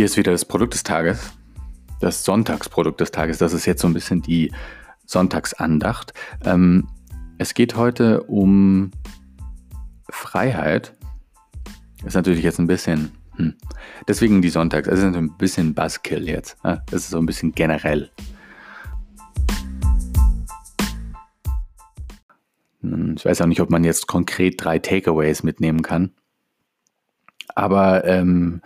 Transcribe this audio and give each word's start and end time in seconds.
Hier 0.00 0.06
ist 0.06 0.16
wieder 0.16 0.32
das 0.32 0.46
Produkt 0.46 0.72
des 0.72 0.82
Tages, 0.82 1.30
das 2.00 2.24
Sonntagsprodukt 2.24 3.02
des 3.02 3.10
Tages. 3.10 3.36
Das 3.36 3.52
ist 3.52 3.66
jetzt 3.66 3.82
so 3.82 3.86
ein 3.86 3.92
bisschen 3.92 4.22
die 4.22 4.50
Sonntagsandacht. 5.04 6.14
Ähm, 6.42 6.88
es 7.36 7.52
geht 7.52 7.76
heute 7.76 8.22
um 8.22 8.92
Freiheit. 10.08 10.94
Ist 12.02 12.14
natürlich 12.14 12.42
jetzt 12.42 12.58
ein 12.58 12.66
bisschen, 12.66 13.12
hm. 13.36 13.52
deswegen 14.08 14.40
die 14.40 14.48
Sonntags. 14.48 14.88
Es 14.88 15.00
ist 15.00 15.14
ein 15.14 15.36
bisschen 15.36 15.74
Buzzkill 15.74 16.26
jetzt. 16.30 16.56
Ne? 16.64 16.82
Das 16.90 17.02
ist 17.02 17.10
so 17.10 17.18
ein 17.18 17.26
bisschen 17.26 17.52
generell. 17.52 18.10
Hm, 22.80 23.16
ich 23.18 23.24
weiß 23.26 23.42
auch 23.42 23.46
nicht, 23.46 23.60
ob 23.60 23.68
man 23.68 23.84
jetzt 23.84 24.06
konkret 24.06 24.64
drei 24.64 24.78
Takeaways 24.78 25.42
mitnehmen 25.42 25.82
kann. 25.82 26.14
Aber 27.60 28.06
ähm, 28.06 28.62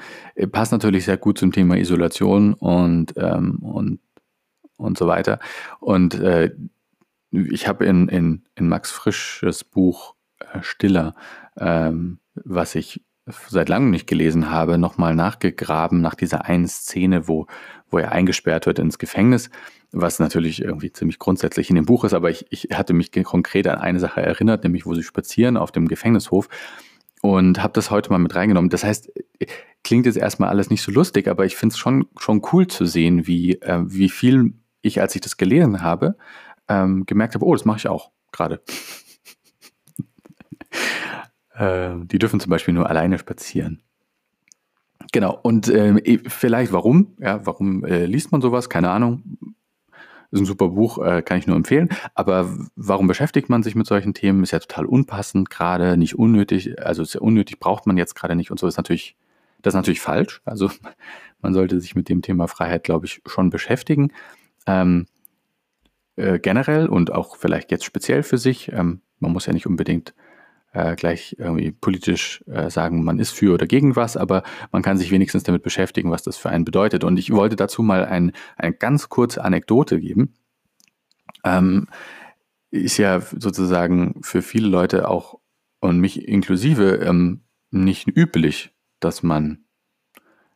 passt 0.52 0.70
natürlich 0.70 1.04
sehr 1.04 1.16
gut 1.16 1.36
zum 1.36 1.50
Thema 1.50 1.76
Isolation 1.76 2.54
und, 2.54 3.12
ähm, 3.16 3.58
und, 3.60 3.98
und 4.76 4.96
so 4.96 5.08
weiter. 5.08 5.40
Und 5.80 6.14
äh, 6.14 6.52
ich 7.32 7.66
habe 7.66 7.86
in, 7.86 8.08
in, 8.08 8.44
in 8.54 8.68
Max 8.68 8.92
Frisches 8.92 9.64
Buch 9.64 10.14
äh, 10.38 10.62
Stiller, 10.62 11.16
ähm, 11.58 12.20
was 12.36 12.76
ich 12.76 13.02
seit 13.48 13.68
langem 13.68 13.90
nicht 13.90 14.06
gelesen 14.06 14.52
habe, 14.52 14.78
nochmal 14.78 15.16
nachgegraben 15.16 16.00
nach 16.00 16.14
dieser 16.14 16.44
einen 16.44 16.68
Szene, 16.68 17.26
wo, 17.26 17.48
wo 17.90 17.98
er 17.98 18.12
eingesperrt 18.12 18.66
wird 18.66 18.78
ins 18.78 18.98
Gefängnis, 18.98 19.50
was 19.90 20.20
natürlich 20.20 20.62
irgendwie 20.62 20.92
ziemlich 20.92 21.18
grundsätzlich 21.18 21.68
in 21.68 21.74
dem 21.74 21.86
Buch 21.86 22.04
ist, 22.04 22.14
aber 22.14 22.30
ich, 22.30 22.46
ich 22.50 22.68
hatte 22.72 22.92
mich 22.92 23.10
konkret 23.24 23.66
an 23.66 23.78
eine 23.78 23.98
Sache 23.98 24.22
erinnert, 24.22 24.62
nämlich 24.62 24.86
wo 24.86 24.94
sie 24.94 25.02
spazieren 25.02 25.56
auf 25.56 25.72
dem 25.72 25.88
Gefängnishof 25.88 26.48
und 27.24 27.62
habe 27.62 27.72
das 27.72 27.90
heute 27.90 28.10
mal 28.10 28.18
mit 28.18 28.34
reingenommen. 28.34 28.68
Das 28.68 28.84
heißt, 28.84 29.10
klingt 29.82 30.04
jetzt 30.04 30.18
erstmal 30.18 30.50
alles 30.50 30.68
nicht 30.68 30.82
so 30.82 30.92
lustig, 30.92 31.26
aber 31.26 31.46
ich 31.46 31.56
finde 31.56 31.72
es 31.72 31.78
schon, 31.78 32.06
schon 32.18 32.42
cool 32.52 32.66
zu 32.66 32.84
sehen, 32.84 33.26
wie, 33.26 33.54
äh, 33.62 33.80
wie 33.86 34.10
viel 34.10 34.52
ich, 34.82 35.00
als 35.00 35.14
ich 35.14 35.22
das 35.22 35.38
gelesen 35.38 35.80
habe, 35.80 36.18
ähm, 36.68 37.06
gemerkt 37.06 37.34
habe, 37.34 37.46
oh, 37.46 37.54
das 37.54 37.64
mache 37.64 37.78
ich 37.78 37.88
auch 37.88 38.10
gerade. 38.30 38.60
äh, 41.54 41.92
die 42.02 42.18
dürfen 42.18 42.40
zum 42.40 42.50
Beispiel 42.50 42.74
nur 42.74 42.90
alleine 42.90 43.18
spazieren. 43.18 43.82
Genau, 45.10 45.40
und 45.42 45.68
äh, 45.68 46.18
vielleicht 46.28 46.74
warum? 46.74 47.16
Ja, 47.20 47.46
warum 47.46 47.86
äh, 47.86 48.04
liest 48.04 48.32
man 48.32 48.42
sowas? 48.42 48.68
Keine 48.68 48.90
Ahnung. 48.90 49.38
Ist 50.34 50.40
ein 50.40 50.46
super 50.46 50.70
Buch, 50.70 50.98
äh, 50.98 51.22
kann 51.22 51.38
ich 51.38 51.46
nur 51.46 51.54
empfehlen. 51.54 51.90
Aber 52.16 52.52
warum 52.74 53.06
beschäftigt 53.06 53.48
man 53.48 53.62
sich 53.62 53.76
mit 53.76 53.86
solchen 53.86 54.14
Themen? 54.14 54.42
Ist 54.42 54.50
ja 54.50 54.58
total 54.58 54.84
unpassend, 54.84 55.48
gerade 55.48 55.96
nicht 55.96 56.18
unnötig. 56.18 56.84
Also 56.84 57.02
ist 57.02 57.14
ja 57.14 57.20
unnötig, 57.20 57.60
braucht 57.60 57.86
man 57.86 57.96
jetzt 57.96 58.16
gerade 58.16 58.34
nicht 58.34 58.50
und 58.50 58.58
so 58.58 58.66
ist 58.66 58.76
natürlich, 58.76 59.14
das 59.62 59.74
ist 59.74 59.76
natürlich 59.76 60.00
falsch. 60.00 60.42
Also 60.44 60.72
man 61.40 61.54
sollte 61.54 61.80
sich 61.80 61.94
mit 61.94 62.08
dem 62.08 62.20
Thema 62.20 62.48
Freiheit, 62.48 62.82
glaube 62.82 63.06
ich, 63.06 63.22
schon 63.26 63.50
beschäftigen. 63.50 64.12
Ähm, 64.66 65.06
äh, 66.16 66.40
generell 66.40 66.88
und 66.88 67.12
auch 67.12 67.36
vielleicht 67.36 67.70
jetzt 67.70 67.84
speziell 67.84 68.24
für 68.24 68.38
sich. 68.38 68.72
Ähm, 68.72 69.02
man 69.20 69.32
muss 69.32 69.46
ja 69.46 69.52
nicht 69.52 69.68
unbedingt 69.68 70.14
äh, 70.74 70.96
gleich 70.96 71.36
irgendwie 71.38 71.70
politisch 71.70 72.44
äh, 72.46 72.68
sagen, 72.68 73.04
man 73.04 73.18
ist 73.18 73.30
für 73.30 73.54
oder 73.54 73.66
gegen 73.66 73.96
was, 73.96 74.16
aber 74.16 74.42
man 74.72 74.82
kann 74.82 74.98
sich 74.98 75.10
wenigstens 75.10 75.44
damit 75.44 75.62
beschäftigen, 75.62 76.10
was 76.10 76.22
das 76.22 76.36
für 76.36 76.50
einen 76.50 76.64
bedeutet. 76.64 77.04
Und 77.04 77.16
ich 77.16 77.30
wollte 77.32 77.56
dazu 77.56 77.82
mal 77.82 78.04
ein, 78.04 78.32
eine 78.56 78.74
ganz 78.74 79.08
kurze 79.08 79.42
Anekdote 79.44 80.00
geben. 80.00 80.34
Ähm, 81.44 81.86
ist 82.70 82.98
ja 82.98 83.20
sozusagen 83.20 84.20
für 84.22 84.42
viele 84.42 84.66
Leute 84.66 85.08
auch 85.08 85.38
und 85.80 86.00
mich 86.00 86.26
inklusive 86.26 86.96
ähm, 86.96 87.42
nicht 87.70 88.08
üblich, 88.08 88.74
dass 89.00 89.22
man 89.22 89.60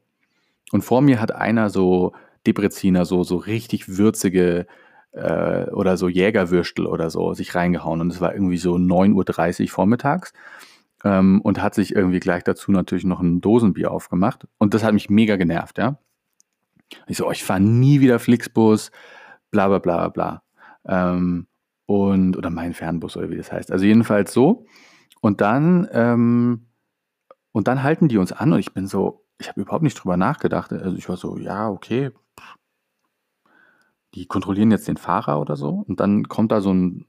Und 0.71 0.83
vor 0.83 1.01
mir 1.01 1.19
hat 1.19 1.31
einer 1.31 1.69
so 1.69 2.13
Debreziner, 2.45 3.05
so, 3.05 3.23
so 3.23 3.37
richtig 3.37 3.97
würzige 3.97 4.67
äh, 5.11 5.65
oder 5.71 5.97
so 5.97 6.07
Jägerwürstel 6.07 6.85
oder 6.85 7.09
so 7.09 7.33
sich 7.33 7.55
reingehauen. 7.55 8.01
Und 8.01 8.11
es 8.11 8.21
war 8.21 8.33
irgendwie 8.33 8.57
so 8.57 8.75
9.30 8.75 9.63
Uhr 9.63 9.67
vormittags 9.69 10.33
ähm, 11.03 11.41
und 11.41 11.61
hat 11.61 11.75
sich 11.75 11.95
irgendwie 11.95 12.19
gleich 12.19 12.43
dazu 12.43 12.71
natürlich 12.71 13.05
noch 13.05 13.19
ein 13.19 13.41
Dosenbier 13.41 13.91
aufgemacht. 13.91 14.47
Und 14.57 14.73
das 14.73 14.83
hat 14.83 14.93
mich 14.93 15.09
mega 15.09 15.35
genervt, 15.35 15.77
ja. 15.77 15.97
Ich 17.07 17.17
so, 17.17 17.27
oh, 17.27 17.31
ich 17.31 17.43
fahre 17.43 17.61
nie 17.61 17.99
wieder 17.99 18.19
Flixbus, 18.19 18.91
bla 19.51 19.67
bla 19.67 19.79
bla 19.79 20.09
bla. 20.09 20.43
Ähm, 20.85 21.47
und, 21.85 22.37
oder 22.37 22.49
mein 22.49 22.73
Fernbus 22.73 23.17
oder 23.17 23.29
wie 23.29 23.37
das 23.37 23.51
heißt. 23.51 23.71
Also 23.71 23.85
jedenfalls 23.85 24.33
so. 24.33 24.65
Und 25.21 25.41
dann, 25.41 25.87
ähm, 25.91 26.67
und 27.51 27.67
dann 27.67 27.83
halten 27.83 28.07
die 28.07 28.17
uns 28.17 28.31
an 28.31 28.53
und 28.53 28.59
ich 28.59 28.73
bin 28.73 28.87
so, 28.87 29.25
ich 29.39 29.47
habe 29.47 29.61
überhaupt 29.61 29.83
nicht 29.83 29.95
drüber 29.95 30.17
nachgedacht. 30.17 30.71
Also 30.71 30.97
ich 30.97 31.09
war 31.09 31.17
so, 31.17 31.37
ja, 31.37 31.69
okay. 31.69 32.11
Die 34.13 34.25
kontrollieren 34.27 34.71
jetzt 34.71 34.87
den 34.87 34.97
Fahrer 34.97 35.39
oder 35.39 35.55
so. 35.55 35.83
Und 35.87 35.99
dann 35.99 36.27
kommt 36.27 36.51
da 36.51 36.61
so 36.61 36.73
ein 36.73 37.05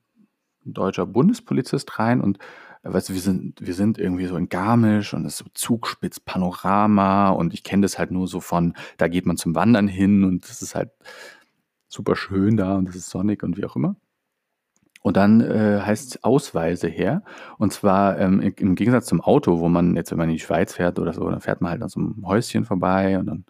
deutscher 0.64 1.06
Bundespolizist 1.06 1.98
rein 1.98 2.20
und 2.20 2.38
weißt 2.82 3.10
du, 3.10 3.14
wir 3.14 3.20
sind, 3.20 3.64
wir 3.64 3.74
sind 3.74 3.98
irgendwie 3.98 4.26
so 4.26 4.36
in 4.36 4.48
Garmisch 4.48 5.14
und 5.14 5.26
es 5.26 5.34
ist 5.34 5.38
so 5.38 5.44
Zugspitz, 5.54 6.20
Panorama 6.20 7.30
und 7.30 7.52
ich 7.54 7.62
kenne 7.62 7.82
das 7.82 7.98
halt 7.98 8.10
nur 8.10 8.26
so 8.26 8.40
von, 8.40 8.74
da 8.96 9.08
geht 9.08 9.26
man 9.26 9.36
zum 9.36 9.54
Wandern 9.54 9.88
hin 9.88 10.24
und 10.24 10.48
das 10.48 10.62
ist 10.62 10.74
halt 10.74 10.90
super 11.88 12.16
schön 12.16 12.56
da 12.56 12.76
und 12.76 12.88
es 12.88 12.96
ist 12.96 13.10
sonnig 13.10 13.42
und 13.42 13.56
wie 13.56 13.64
auch 13.64 13.76
immer. 13.76 13.96
Und 15.02 15.16
dann 15.16 15.40
äh, 15.40 15.80
heißt 15.80 16.10
es 16.10 16.24
Ausweise 16.24 16.88
her. 16.88 17.22
Und 17.58 17.72
zwar 17.72 18.18
ähm, 18.18 18.40
im 18.40 18.74
Gegensatz 18.74 19.06
zum 19.06 19.22
Auto, 19.22 19.58
wo 19.60 19.68
man 19.68 19.96
jetzt, 19.96 20.10
wenn 20.10 20.18
man 20.18 20.28
in 20.28 20.34
die 20.34 20.40
Schweiz 20.40 20.74
fährt 20.74 20.98
oder 20.98 21.14
so, 21.14 21.28
dann 21.28 21.40
fährt 21.40 21.62
man 21.62 21.70
halt 21.70 21.82
an 21.82 21.88
so 21.88 22.00
einem 22.00 22.26
Häuschen 22.26 22.66
vorbei 22.66 23.18
und 23.18 23.26
dann 23.26 23.44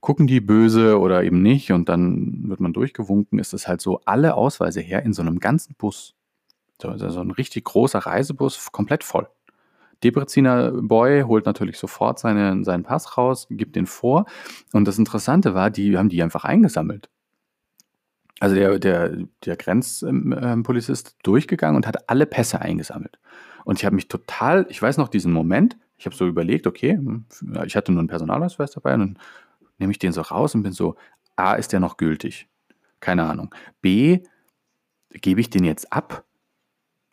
gucken 0.00 0.26
die 0.26 0.40
böse 0.40 0.98
oder 0.98 1.22
eben 1.22 1.42
nicht 1.42 1.72
und 1.72 1.88
dann 1.88 2.48
wird 2.48 2.60
man 2.60 2.72
durchgewunken, 2.72 3.38
ist 3.38 3.54
es 3.54 3.68
halt 3.68 3.80
so 3.80 4.00
alle 4.04 4.34
Ausweise 4.34 4.80
her 4.80 5.02
in 5.02 5.12
so 5.12 5.22
einem 5.22 5.38
ganzen 5.38 5.74
Bus. 5.76 6.14
So, 6.80 6.96
so 6.96 7.20
ein 7.20 7.30
richtig 7.30 7.64
großer 7.64 8.00
Reisebus, 8.00 8.72
komplett 8.72 9.04
voll. 9.04 9.28
Debreziner 10.02 10.70
Boy 10.72 11.22
holt 11.22 11.46
natürlich 11.46 11.78
sofort 11.78 12.18
seine, 12.18 12.64
seinen 12.64 12.82
Pass 12.82 13.16
raus, 13.16 13.46
gibt 13.50 13.76
den 13.76 13.86
vor. 13.86 14.26
Und 14.72 14.86
das 14.86 14.98
Interessante 14.98 15.54
war, 15.54 15.70
die 15.70 15.96
haben 15.96 16.08
die 16.08 16.22
einfach 16.22 16.44
eingesammelt. 16.44 17.08
Also 18.40 18.56
der, 18.56 18.78
der, 18.78 19.16
der 19.44 19.56
Grenzpolizist 19.56 21.16
durchgegangen 21.22 21.76
und 21.76 21.86
hat 21.86 22.10
alle 22.10 22.26
Pässe 22.26 22.60
eingesammelt. 22.60 23.18
Und 23.64 23.78
ich 23.78 23.86
habe 23.86 23.94
mich 23.94 24.08
total, 24.08 24.66
ich 24.68 24.82
weiß 24.82 24.98
noch 24.98 25.08
diesen 25.08 25.32
Moment, 25.32 25.78
ich 25.96 26.04
habe 26.06 26.16
so 26.16 26.26
überlegt, 26.26 26.66
okay, 26.66 26.92
hm, 26.92 27.24
ich 27.64 27.76
hatte 27.76 27.92
nur 27.92 28.00
einen 28.00 28.08
Personalausweis 28.08 28.72
dabei 28.72 28.94
und 28.94 29.00
dann 29.00 29.18
nehme 29.78 29.92
ich 29.92 29.98
den 29.98 30.12
so 30.12 30.20
raus 30.20 30.54
und 30.54 30.62
bin 30.62 30.72
so, 30.72 30.96
A, 31.36 31.54
ist 31.54 31.72
der 31.72 31.80
noch 31.80 31.96
gültig? 31.96 32.48
Keine 33.00 33.24
Ahnung. 33.24 33.54
B, 33.80 34.20
gebe 35.10 35.40
ich 35.40 35.48
den 35.48 35.64
jetzt 35.64 35.92
ab? 35.92 36.24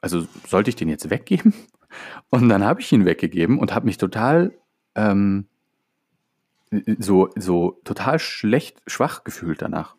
Also 0.01 0.27
sollte 0.47 0.69
ich 0.69 0.75
den 0.75 0.89
jetzt 0.89 1.09
weggeben? 1.09 1.53
Und 2.29 2.49
dann 2.49 2.63
habe 2.63 2.81
ich 2.81 2.91
ihn 2.91 3.05
weggegeben 3.05 3.59
und 3.59 3.75
habe 3.75 3.85
mich 3.85 3.97
total 3.97 4.57
ähm, 4.95 5.47
so, 6.99 7.29
so 7.35 7.81
total 7.83 8.17
schlecht, 8.17 8.81
schwach 8.87 9.25
gefühlt 9.25 9.61
danach. 9.61 9.97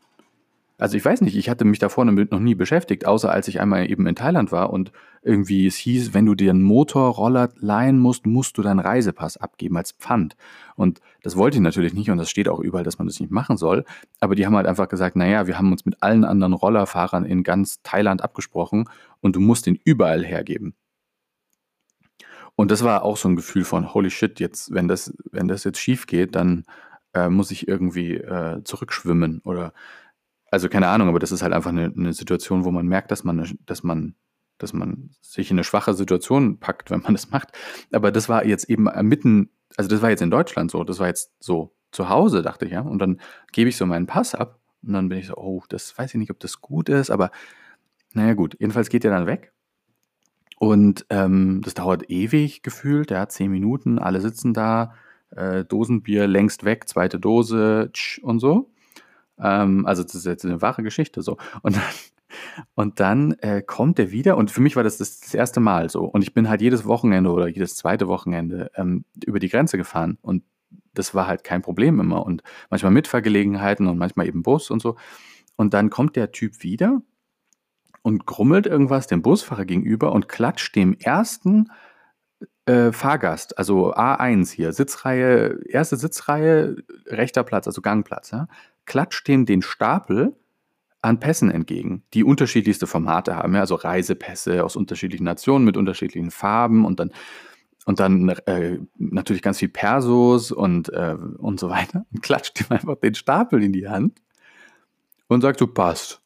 Also 0.82 0.96
ich 0.96 1.04
weiß 1.04 1.20
nicht, 1.20 1.36
ich 1.36 1.48
hatte 1.48 1.64
mich 1.64 1.78
da 1.78 1.88
vorne 1.88 2.10
noch 2.10 2.40
nie 2.40 2.56
beschäftigt, 2.56 3.06
außer 3.06 3.30
als 3.30 3.46
ich 3.46 3.60
einmal 3.60 3.88
eben 3.88 4.04
in 4.08 4.16
Thailand 4.16 4.50
war 4.50 4.70
und 4.72 4.90
irgendwie 5.22 5.64
es 5.64 5.76
hieß, 5.76 6.12
wenn 6.12 6.26
du 6.26 6.34
dir 6.34 6.50
einen 6.50 6.64
Motorroller 6.64 7.50
leihen 7.60 8.00
musst, 8.00 8.26
musst 8.26 8.58
du 8.58 8.62
deinen 8.62 8.80
Reisepass 8.80 9.36
abgeben 9.36 9.76
als 9.76 9.92
Pfand. 9.92 10.34
Und 10.74 11.00
das 11.22 11.36
wollte 11.36 11.56
ich 11.56 11.60
natürlich 11.62 11.94
nicht 11.94 12.10
und 12.10 12.18
das 12.18 12.28
steht 12.28 12.48
auch 12.48 12.58
überall, 12.58 12.82
dass 12.82 12.98
man 12.98 13.06
das 13.06 13.20
nicht 13.20 13.30
machen 13.30 13.56
soll. 13.56 13.84
Aber 14.18 14.34
die 14.34 14.44
haben 14.44 14.56
halt 14.56 14.66
einfach 14.66 14.88
gesagt, 14.88 15.14
naja, 15.14 15.46
wir 15.46 15.56
haben 15.56 15.70
uns 15.70 15.84
mit 15.84 16.02
allen 16.02 16.24
anderen 16.24 16.52
Rollerfahrern 16.52 17.24
in 17.24 17.44
ganz 17.44 17.80
Thailand 17.84 18.20
abgesprochen 18.24 18.88
und 19.20 19.36
du 19.36 19.40
musst 19.40 19.66
den 19.66 19.78
überall 19.84 20.24
hergeben. 20.24 20.74
Und 22.56 22.72
das 22.72 22.82
war 22.82 23.04
auch 23.04 23.18
so 23.18 23.28
ein 23.28 23.36
Gefühl 23.36 23.62
von, 23.62 23.94
holy 23.94 24.10
shit, 24.10 24.40
jetzt, 24.40 24.74
wenn 24.74 24.88
das, 24.88 25.14
wenn 25.30 25.46
das 25.46 25.62
jetzt 25.62 25.78
schief 25.78 26.08
geht, 26.08 26.34
dann 26.34 26.64
äh, 27.14 27.28
muss 27.28 27.52
ich 27.52 27.68
irgendwie 27.68 28.14
äh, 28.14 28.64
zurückschwimmen 28.64 29.42
oder 29.44 29.72
also 30.52 30.68
keine 30.68 30.88
Ahnung, 30.88 31.08
aber 31.08 31.18
das 31.18 31.32
ist 31.32 31.42
halt 31.42 31.54
einfach 31.54 31.70
eine, 31.70 31.86
eine 31.96 32.12
Situation, 32.12 32.64
wo 32.64 32.70
man 32.70 32.86
merkt, 32.86 33.10
dass 33.10 33.24
man, 33.24 33.58
dass 33.64 33.82
man, 33.82 34.14
dass 34.58 34.74
man 34.74 35.10
sich 35.22 35.50
in 35.50 35.56
eine 35.56 35.64
schwache 35.64 35.94
Situation 35.94 36.58
packt, 36.60 36.90
wenn 36.90 37.00
man 37.00 37.14
das 37.14 37.30
macht. 37.30 37.52
Aber 37.90 38.12
das 38.12 38.28
war 38.28 38.44
jetzt 38.44 38.68
eben 38.68 38.84
mitten, 39.08 39.48
also 39.78 39.88
das 39.88 40.02
war 40.02 40.10
jetzt 40.10 40.20
in 40.20 40.30
Deutschland 40.30 40.70
so, 40.70 40.84
das 40.84 40.98
war 40.98 41.06
jetzt 41.06 41.32
so 41.40 41.74
zu 41.90 42.10
Hause, 42.10 42.42
dachte 42.42 42.66
ich, 42.66 42.72
ja. 42.72 42.82
Und 42.82 42.98
dann 42.98 43.18
gebe 43.52 43.70
ich 43.70 43.78
so 43.78 43.86
meinen 43.86 44.06
Pass 44.06 44.34
ab 44.34 44.60
und 44.82 44.92
dann 44.92 45.08
bin 45.08 45.18
ich 45.18 45.28
so, 45.28 45.36
oh, 45.36 45.62
das 45.70 45.96
weiß 45.96 46.12
ich 46.12 46.18
nicht, 46.18 46.30
ob 46.30 46.38
das 46.38 46.60
gut 46.60 46.90
ist, 46.90 47.10
aber 47.10 47.30
naja, 48.12 48.34
gut. 48.34 48.54
Jedenfalls 48.60 48.90
geht 48.90 49.06
er 49.06 49.10
dann 49.10 49.26
weg. 49.26 49.54
Und 50.58 51.06
ähm, 51.08 51.62
das 51.64 51.72
dauert 51.72 52.10
ewig 52.10 52.62
gefühlt, 52.62 53.10
ja, 53.10 53.26
zehn 53.26 53.50
Minuten, 53.50 53.98
alle 53.98 54.20
sitzen 54.20 54.52
da, 54.52 54.92
äh, 55.30 55.64
Dosenbier 55.64 56.26
längst 56.26 56.64
weg, 56.64 56.88
zweite 56.88 57.18
Dose 57.18 57.88
tsch, 57.94 58.18
und 58.22 58.38
so. 58.38 58.71
Ähm, 59.38 59.86
also 59.86 60.02
das 60.02 60.14
ist 60.14 60.26
jetzt 60.26 60.44
eine 60.44 60.62
wahre 60.62 60.82
Geschichte 60.82 61.22
so. 61.22 61.36
Und 61.62 61.76
dann, 61.76 61.82
und 62.74 63.00
dann 63.00 63.32
äh, 63.40 63.62
kommt 63.62 63.98
er 63.98 64.10
wieder 64.10 64.36
und 64.36 64.50
für 64.50 64.60
mich 64.60 64.76
war 64.76 64.82
das, 64.82 64.98
das 64.98 65.20
das 65.20 65.34
erste 65.34 65.60
Mal 65.60 65.90
so. 65.90 66.04
Und 66.04 66.22
ich 66.22 66.34
bin 66.34 66.48
halt 66.48 66.62
jedes 66.62 66.84
Wochenende 66.84 67.30
oder 67.30 67.48
jedes 67.48 67.76
zweite 67.76 68.08
Wochenende 68.08 68.70
ähm, 68.76 69.04
über 69.24 69.38
die 69.38 69.48
Grenze 69.48 69.76
gefahren 69.76 70.18
und 70.22 70.44
das 70.94 71.14
war 71.14 71.26
halt 71.26 71.44
kein 71.44 71.62
Problem 71.62 72.00
immer 72.00 72.24
und 72.24 72.42
manchmal 72.70 72.92
Mitfahrgelegenheiten 72.92 73.86
und 73.86 73.98
manchmal 73.98 74.26
eben 74.26 74.42
Bus 74.42 74.70
und 74.70 74.80
so. 74.80 74.96
Und 75.56 75.74
dann 75.74 75.90
kommt 75.90 76.16
der 76.16 76.32
Typ 76.32 76.62
wieder 76.62 77.02
und 78.02 78.26
grummelt 78.26 78.66
irgendwas 78.66 79.06
dem 79.06 79.22
Busfahrer 79.22 79.64
gegenüber 79.64 80.12
und 80.12 80.28
klatscht 80.28 80.74
dem 80.76 80.94
ersten 80.94 81.70
äh, 82.66 82.92
Fahrgast, 82.92 83.58
also 83.58 83.94
A1 83.94 84.52
hier, 84.52 84.72
Sitzreihe, 84.72 85.60
erste 85.68 85.96
Sitzreihe, 85.96 86.76
rechter 87.06 87.42
Platz, 87.44 87.66
also 87.66 87.82
Gangplatz, 87.82 88.30
ja, 88.30 88.48
klatscht 88.86 89.28
dem 89.28 89.46
den 89.46 89.62
Stapel 89.62 90.36
an 91.00 91.18
Pässen 91.18 91.50
entgegen, 91.50 92.04
die 92.14 92.24
unterschiedlichste 92.24 92.86
Formate 92.86 93.36
haben, 93.36 93.54
ja, 93.54 93.60
also 93.60 93.74
Reisepässe 93.74 94.64
aus 94.64 94.76
unterschiedlichen 94.76 95.24
Nationen 95.24 95.64
mit 95.64 95.76
unterschiedlichen 95.76 96.30
Farben 96.30 96.84
und 96.84 97.00
dann 97.00 97.10
und 97.84 97.98
dann 97.98 98.28
äh, 98.28 98.78
natürlich 98.96 99.42
ganz 99.42 99.58
viel 99.58 99.68
Persos 99.68 100.52
und, 100.52 100.88
äh, 100.90 101.16
und 101.38 101.58
so 101.58 101.68
weiter 101.68 102.06
und 102.12 102.22
klatscht 102.22 102.60
ihm 102.60 102.66
einfach 102.70 102.96
den 102.96 103.14
Stapel 103.14 103.62
in 103.62 103.72
die 103.72 103.88
Hand 103.88 104.22
und 105.26 105.40
sagt 105.40 105.58
so, 105.58 105.66
passt 105.66 106.22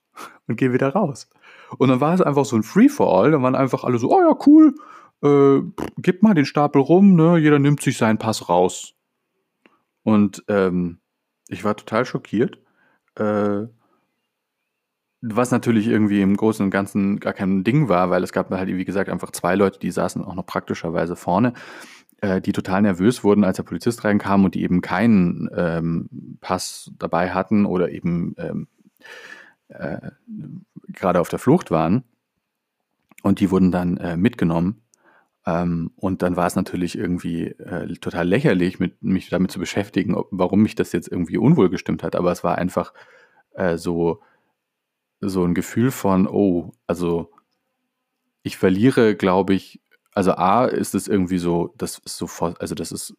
und 0.47 0.57
geh 0.57 0.73
wieder 0.73 0.91
raus. 0.91 1.31
Und 1.79 1.89
dann 1.89 2.01
war 2.01 2.15
es 2.15 2.21
einfach 2.21 2.45
so 2.45 2.57
ein 2.57 2.63
Free-for-all, 2.63 3.31
dann 3.31 3.43
waren 3.43 3.55
einfach 3.55 3.85
alle 3.85 3.99
so, 3.99 4.11
oh 4.15 4.21
ja, 4.21 4.37
cool, 4.47 4.75
äh, 5.23 5.63
gib 5.99 6.23
mal 6.23 6.35
den 6.35 6.45
Stapel 6.45 6.81
rum, 6.81 7.17
ne? 7.17 7.39
jeder 7.39 7.59
nimmt 7.59 7.83
sich 7.83 7.97
seinen 7.97 8.19
Pass 8.19 8.49
raus. 8.49 8.95
Und 10.03 10.45
ähm, 10.49 10.99
ich 11.49 11.65
war 11.65 11.77
total 11.77 12.05
schockiert. 12.05 12.59
Äh, 13.17 13.67
was 15.23 15.51
natürlich 15.51 15.87
irgendwie 15.89 16.21
im 16.21 16.37
Großen 16.37 16.65
und 16.65 16.71
Ganzen 16.71 17.19
gar 17.19 17.33
kein 17.33 17.65
Ding 17.65 17.89
war, 17.89 18.11
weil 18.11 18.23
es 18.23 18.33
gab 18.33 18.51
halt, 18.51 18.69
wie 18.69 18.85
gesagt, 18.85 19.11
einfach 19.11 19.31
zwei 19.33 19.55
Leute, 19.55 19.79
die 19.79 19.91
saßen 19.91 20.23
auch 20.23 20.35
noch 20.35 20.47
praktischerweise 20.47 21.17
vorne, 21.17 21.55
äh, 22.21 22.41
die 22.41 22.53
total 22.53 22.83
nervös 22.83 23.25
wurden, 23.25 23.45
als 23.45 23.57
der 23.57 23.65
Polizist 23.65 24.05
reinkam 24.05 24.45
und 24.45 24.55
die 24.55 24.63
eben 24.63 24.83
keinen 24.83 25.49
ähm, 25.57 26.39
Pass 26.41 26.93
dabei 26.99 27.31
hatten 27.31 27.67
oder 27.67 27.91
eben 27.91 28.35
ähm, 28.39 28.69
äh, 29.69 30.11
gerade 30.89 31.21
auf 31.21 31.29
der 31.29 31.39
Flucht 31.39 31.71
waren. 31.71 32.05
Und 33.23 33.41
die 33.41 33.51
wurden 33.51 33.73
dann 33.73 33.97
äh, 33.97 34.17
mitgenommen 34.17 34.83
ähm, 35.47 35.93
und 35.97 36.23
dann 36.23 36.37
war 36.37 36.47
es 36.47 36.57
natürlich 36.57 36.99
irgendwie 36.99 37.47
äh, 37.47 37.95
total 37.99 38.29
lächerlich, 38.29 38.81
mit, 38.81 39.03
mich 39.03 39.29
damit 39.31 39.53
zu 39.53 39.61
beschäftigen, 39.61 40.15
ob, 40.15 40.29
warum 40.33 40.63
mich 40.63 40.75
das 40.75 40.93
jetzt 40.93 41.09
irgendwie 41.09 41.39
unwohl 41.39 41.71
gestimmt 41.71 42.03
hat. 42.03 42.17
Aber 42.17 42.33
es 42.33 42.43
war 42.43 42.59
einfach 42.59 42.93
äh, 43.55 43.79
so, 43.79 44.23
so 45.21 45.45
ein 45.45 45.55
Gefühl 45.55 45.93
von, 45.93 46.27
oh, 46.27 46.73
also 46.89 47.31
ich 48.43 48.57
verliere, 48.57 49.15
glaube 49.15 49.55
ich, 49.55 49.81
also 50.13 50.33
A 50.33 50.65
ist 50.67 50.95
es 50.95 51.09
irgendwie 51.09 51.39
so, 51.39 51.75
das 51.79 51.99
ist 51.99 52.17
sofort, 52.17 52.61
also 52.61 52.75
das 52.75 52.91
ist 52.91 53.17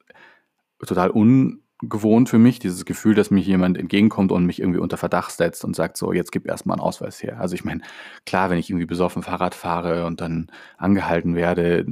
total 0.86 1.12
un, 1.12 1.64
gewohnt 1.82 2.30
für 2.30 2.40
mich, 2.40 2.60
dieses 2.60 2.86
Gefühl, 2.86 3.14
dass 3.14 3.30
mir 3.30 3.42
jemand 3.42 3.78
entgegenkommt 3.78 4.32
und 4.32 4.46
mich 4.46 4.60
irgendwie 4.60 4.80
unter 4.80 4.98
Verdacht 4.98 5.32
setzt 5.32 5.64
und 5.64 5.76
sagt, 5.76 5.98
so, 5.98 6.12
jetzt 6.12 6.32
gib 6.32 6.48
erstmal 6.48 6.76
einen 6.78 6.84
Ausweis 6.84 7.22
her. 7.22 7.40
Also 7.40 7.56
ich 7.56 7.64
meine, 7.64 7.82
klar, 8.26 8.50
wenn 8.50 8.58
ich 8.58 8.70
irgendwie 8.70 8.88
besoffen 8.88 9.22
Fahrrad 9.22 9.54
fahre 9.54 10.06
und 10.06 10.20
dann 10.20 10.48
angehalten 10.78 11.36
werde, 11.36 11.86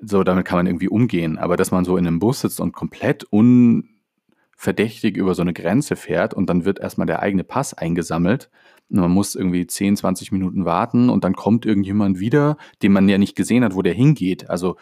so, 0.00 0.22
damit 0.22 0.44
kann 0.44 0.58
man 0.58 0.66
irgendwie 0.66 0.88
umgehen. 0.88 1.38
Aber 1.38 1.56
dass 1.56 1.70
man 1.70 1.84
so 1.84 1.96
in 1.96 2.06
einem 2.06 2.18
Bus 2.18 2.40
sitzt 2.40 2.60
und 2.60 2.72
komplett 2.72 3.24
unverdächtig 3.24 5.16
über 5.16 5.34
so 5.34 5.42
eine 5.42 5.54
Grenze 5.54 5.96
fährt 5.96 6.34
und 6.34 6.50
dann 6.50 6.66
wird 6.66 6.78
erstmal 6.78 7.06
der 7.06 7.20
eigene 7.20 7.44
Pass 7.44 7.72
eingesammelt 7.72 8.50
und 8.90 9.00
man 9.00 9.10
muss 9.10 9.34
irgendwie 9.34 9.66
10, 9.66 9.96
20 9.96 10.30
Minuten 10.30 10.66
warten 10.66 11.08
und 11.08 11.24
dann 11.24 11.34
kommt 11.34 11.64
irgendjemand 11.64 12.20
wieder, 12.20 12.58
den 12.82 12.92
man 12.92 13.08
ja 13.08 13.16
nicht 13.16 13.34
gesehen 13.34 13.64
hat, 13.64 13.74
wo 13.74 13.82
der 13.82 13.94
hingeht. 13.94 14.50
Also 14.50 14.76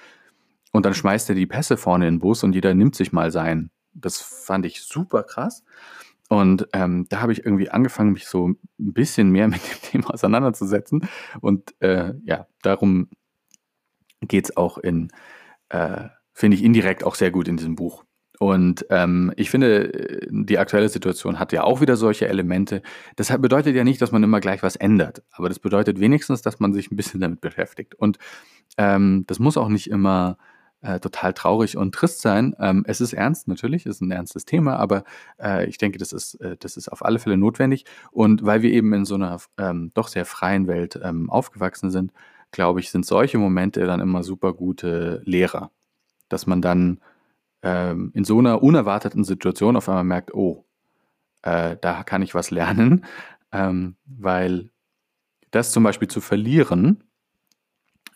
und 0.73 0.85
dann 0.85 0.95
schmeißt 0.95 1.31
er 1.31 1.35
die 1.35 1.47
Pässe 1.47 1.77
vorne 1.77 2.07
in 2.07 2.17
den 2.17 2.21
Bus 2.21 2.45
und 2.45 2.55
jeder 2.55 2.75
nimmt 2.75 2.97
sich 2.97 3.13
mal 3.13 3.31
sein. 3.31 3.71
Das 4.01 4.21
fand 4.21 4.67
ich 4.67 4.83
super 4.83 5.23
krass. 5.23 5.65
Und 6.29 6.69
ähm, 6.73 7.07
da 7.09 7.21
habe 7.21 7.33
ich 7.33 7.45
irgendwie 7.45 7.71
angefangen, 7.71 8.13
mich 8.13 8.27
so 8.27 8.49
ein 8.49 8.59
bisschen 8.79 9.31
mehr 9.31 9.49
mit 9.49 9.61
dem 9.63 9.81
Thema 9.83 10.15
auseinanderzusetzen. 10.15 11.09
Und 11.41 11.75
äh, 11.81 12.15
ja, 12.25 12.47
darum 12.63 13.09
geht 14.21 14.47
es 14.47 14.57
auch 14.57 14.79
in, 14.79 15.11
äh, 15.69 16.09
finde 16.33 16.57
ich 16.57 16.65
indirekt 16.65 17.05
auch 17.05 17.15
sehr 17.15 17.31
gut 17.31 17.49
in 17.49 17.57
diesem 17.57 17.77
Buch. 17.77 18.05
Und 18.39 18.85
ähm, 18.91 19.33
ich 19.37 19.51
finde, 19.51 20.21
die 20.31 20.59
aktuelle 20.59 20.91
Situation 20.91 21.39
hat 21.39 21.53
ja 21.53 21.65
auch 21.65 21.81
wieder 21.81 21.97
solche 21.97 22.29
Elemente. 22.29 22.83
Das 23.17 23.29
bedeutet 23.41 23.75
ja 23.75 23.85
nicht, 23.85 24.03
dass 24.03 24.13
man 24.13 24.23
immer 24.23 24.41
gleich 24.41 24.63
was 24.63 24.77
ändert, 24.77 25.23
aber 25.33 25.49
das 25.49 25.59
bedeutet 25.59 26.01
wenigstens, 26.01 26.43
dass 26.43 26.61
man 26.61 26.75
sich 26.75 26.91
ein 26.91 26.97
bisschen 26.97 27.21
damit 27.21 27.41
beschäftigt. 27.41 27.95
Und 27.95 28.19
ähm, 28.77 29.25
das 29.27 29.39
muss 29.39 29.57
auch 29.57 29.69
nicht 29.69 29.89
immer 29.89 30.37
äh, 30.87 31.01
total 31.01 31.35
traurig 31.35 31.77
und 31.77 31.95
trist 31.95 32.21
sein. 32.21 32.55
Ähm, 32.61 32.85
es 32.87 33.01
ist 33.01 33.13
ernst, 33.13 33.49
natürlich, 33.49 33.87
es 33.87 33.97
ist 33.97 34.01
ein 34.03 34.11
ernstes 34.13 34.45
Thema, 34.45 34.77
aber 34.77 35.05
äh, 35.43 35.67
ich 35.67 35.79
denke, 35.79 35.99
das 35.99 36.13
ist, 36.13 36.35
äh, 36.37 36.57
das 36.59 36.77
ist 36.77 36.89
auf 36.89 37.05
alle 37.05 37.19
Fälle 37.19 37.37
notwendig. 37.37 37.85
Und 38.13 38.45
weil 38.45 38.63
wir 38.63 38.71
eben 38.71 38.93
in 38.93 39.05
so 39.05 39.17
einer 39.17 39.39
ähm, 39.59 39.91
doch 39.95 40.09
sehr 40.09 40.25
freien 40.25 40.69
Welt 40.69 40.99
ähm, 41.03 41.29
aufgewachsen 41.29 41.91
sind, 41.91 42.13
glaube 42.53 42.81
ich, 42.81 42.91
sind 42.91 43.05
solche 43.05 43.39
Momente 43.39 43.85
dann 43.85 44.01
immer 44.01 44.23
super 44.23 44.53
gute 44.53 45.23
Lehrer. 45.25 45.71
Dass 46.29 46.47
man 46.47 46.63
dann 46.63 47.01
ähm, 47.63 48.13
in 48.15 48.25
so 48.25 48.39
einer 48.39 48.63
unerwarteten 48.63 49.25
Situation 49.25 49.77
auf 49.77 49.89
einmal 49.89 50.05
merkt, 50.05 50.35
oh, 50.35 50.65
äh, 51.43 51.77
da 51.81 52.05
kann 52.05 52.23
ich 52.23 52.35
was 52.35 52.51
lernen, 52.51 53.05
ähm, 53.53 53.97
weil 54.05 54.71
das 55.51 55.73
zum 55.73 55.83
Beispiel 55.83 56.09
zu 56.09 56.21
verlieren, 56.21 57.03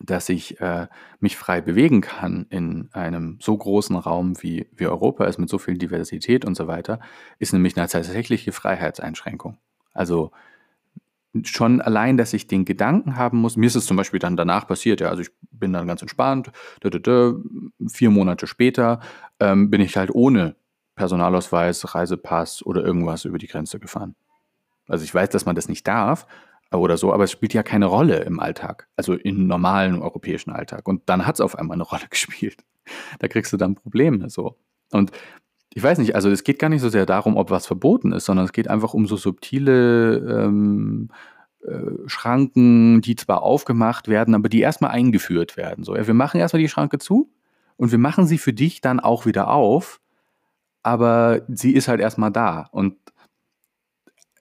dass 0.00 0.28
ich 0.28 0.60
äh, 0.60 0.88
mich 1.20 1.36
frei 1.36 1.60
bewegen 1.60 2.00
kann 2.00 2.46
in 2.48 2.88
einem 2.92 3.38
so 3.40 3.56
großen 3.56 3.96
Raum 3.96 4.42
wie, 4.42 4.66
wie 4.74 4.86
Europa 4.86 5.26
ist, 5.26 5.38
mit 5.38 5.50
so 5.50 5.58
viel 5.58 5.76
Diversität 5.76 6.44
und 6.44 6.56
so 6.56 6.66
weiter, 6.66 7.00
ist 7.38 7.52
nämlich 7.52 7.76
eine 7.76 7.86
tatsächliche 7.86 8.52
Freiheitseinschränkung. 8.52 9.58
Also 9.92 10.32
schon 11.44 11.80
allein, 11.80 12.16
dass 12.16 12.32
ich 12.32 12.46
den 12.46 12.64
Gedanken 12.64 13.16
haben 13.16 13.38
muss, 13.38 13.56
mir 13.56 13.66
ist 13.66 13.76
es 13.76 13.86
zum 13.86 13.96
Beispiel 13.96 14.18
dann 14.18 14.36
danach 14.36 14.66
passiert, 14.66 15.00
ja, 15.00 15.10
also 15.10 15.22
ich 15.22 15.30
bin 15.52 15.72
dann 15.72 15.86
ganz 15.86 16.00
entspannt, 16.00 16.50
vier 17.88 18.10
Monate 18.10 18.46
später 18.46 19.00
ähm, 19.38 19.70
bin 19.70 19.80
ich 19.80 19.96
halt 19.96 20.10
ohne 20.12 20.56
Personalausweis, 20.96 21.94
Reisepass 21.94 22.64
oder 22.64 22.82
irgendwas 22.84 23.24
über 23.24 23.38
die 23.38 23.46
Grenze 23.46 23.78
gefahren. 23.78 24.16
Also 24.88 25.04
ich 25.04 25.14
weiß, 25.14 25.28
dass 25.28 25.46
man 25.46 25.54
das 25.54 25.68
nicht 25.68 25.86
darf, 25.86 26.26
oder 26.78 26.96
so, 26.96 27.12
aber 27.12 27.24
es 27.24 27.32
spielt 27.32 27.54
ja 27.54 27.62
keine 27.62 27.86
Rolle 27.86 28.20
im 28.20 28.38
Alltag, 28.38 28.88
also 28.96 29.14
im 29.14 29.46
normalen 29.46 30.00
europäischen 30.00 30.50
Alltag. 30.50 30.86
Und 30.86 31.02
dann 31.08 31.26
hat 31.26 31.36
es 31.36 31.40
auf 31.40 31.58
einmal 31.58 31.76
eine 31.76 31.82
Rolle 31.84 32.06
gespielt. 32.10 32.58
Da 33.18 33.28
kriegst 33.28 33.52
du 33.52 33.56
dann 33.56 33.74
Probleme 33.74 34.30
so. 34.30 34.56
Und 34.92 35.12
ich 35.72 35.82
weiß 35.82 35.98
nicht, 35.98 36.14
also 36.14 36.30
es 36.30 36.42
geht 36.42 36.58
gar 36.58 36.68
nicht 36.68 36.80
so 36.80 36.88
sehr 36.88 37.06
darum, 37.06 37.36
ob 37.36 37.50
was 37.50 37.66
verboten 37.66 38.12
ist, 38.12 38.24
sondern 38.24 38.44
es 38.44 38.52
geht 38.52 38.68
einfach 38.68 38.92
um 38.92 39.06
so 39.06 39.16
subtile 39.16 40.16
ähm, 40.16 41.10
äh, 41.64 42.08
Schranken, 42.08 43.00
die 43.00 43.14
zwar 43.16 43.42
aufgemacht 43.42 44.08
werden, 44.08 44.34
aber 44.34 44.48
die 44.48 44.60
erstmal 44.60 44.90
eingeführt 44.90 45.56
werden. 45.56 45.84
So, 45.84 45.94
ja, 45.94 46.06
wir 46.06 46.14
machen 46.14 46.40
erstmal 46.40 46.62
die 46.62 46.68
Schranke 46.68 46.98
zu 46.98 47.30
und 47.76 47.92
wir 47.92 47.98
machen 47.98 48.26
sie 48.26 48.38
für 48.38 48.52
dich 48.52 48.80
dann 48.80 48.98
auch 48.98 49.26
wieder 49.26 49.50
auf, 49.50 50.00
aber 50.82 51.42
sie 51.48 51.72
ist 51.72 51.86
halt 51.86 52.00
erstmal 52.00 52.32
da. 52.32 52.68
Und 52.72 52.96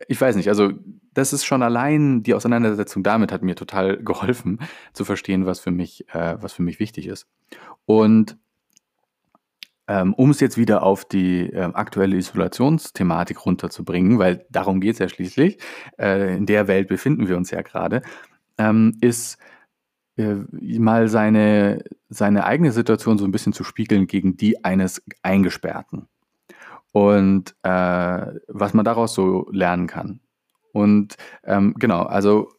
ich 0.08 0.20
weiß 0.20 0.36
nicht, 0.36 0.50
also 0.50 0.72
das 1.14 1.34
ist 1.34 1.46
schon 1.46 1.64
allein 1.64 2.24
die 2.24 2.34
Auseinandersetzung 2.34 3.04
damit 3.04 3.32
hat 3.32 3.44
mir 3.44 3.56
total 3.56 3.98
geholfen 3.98 4.60
zu 4.94 5.06
verstehen, 5.06 5.46
was 5.46 5.60
für 5.60 5.72
mich, 5.72 6.08
äh, 6.14 6.38
was 6.40 6.54
für 6.54 6.64
mich 6.64 6.80
wichtig 6.80 7.08
ist. 7.08 7.28
Und 7.86 8.38
ähm, 9.88 10.14
um 10.14 10.30
es 10.30 10.40
jetzt 10.40 10.58
wieder 10.58 10.84
auf 10.84 11.04
die 11.04 11.52
äh, 11.52 11.72
aktuelle 11.74 12.16
Isolationsthematik 12.16 13.46
runterzubringen, 13.46 14.20
weil 14.20 14.46
darum 14.50 14.80
geht 14.80 14.94
es 14.94 15.00
ja 15.00 15.10
schließlich, 15.10 15.58
äh, 15.98 16.38
in 16.38 16.46
der 16.46 16.68
Welt 16.68 16.88
befinden 16.88 17.28
wir 17.28 17.36
uns 17.36 17.50
ja 17.50 17.64
gerade, 17.64 18.04
ähm, 18.60 18.96
ist 19.02 19.40
äh, 20.18 20.36
mal 20.52 21.08
seine, 21.08 21.84
seine 22.10 22.46
eigene 22.46 22.72
Situation 22.72 23.18
so 23.18 23.26
ein 23.26 23.32
bisschen 23.32 23.54
zu 23.54 23.64
spiegeln 23.64 24.06
gegen 24.06 24.38
die 24.38 24.64
eines 24.64 25.02
Eingesperrten. 25.24 26.08
Und 26.92 27.56
äh, 27.64 27.70
was 28.48 28.74
man 28.74 28.86
daraus 28.86 29.14
so 29.14 29.48
lernen 29.52 29.88
kann. 29.88 30.22
Und 30.74 31.16
ähm, 31.44 31.76
genau, 31.78 32.04
also 32.04 32.50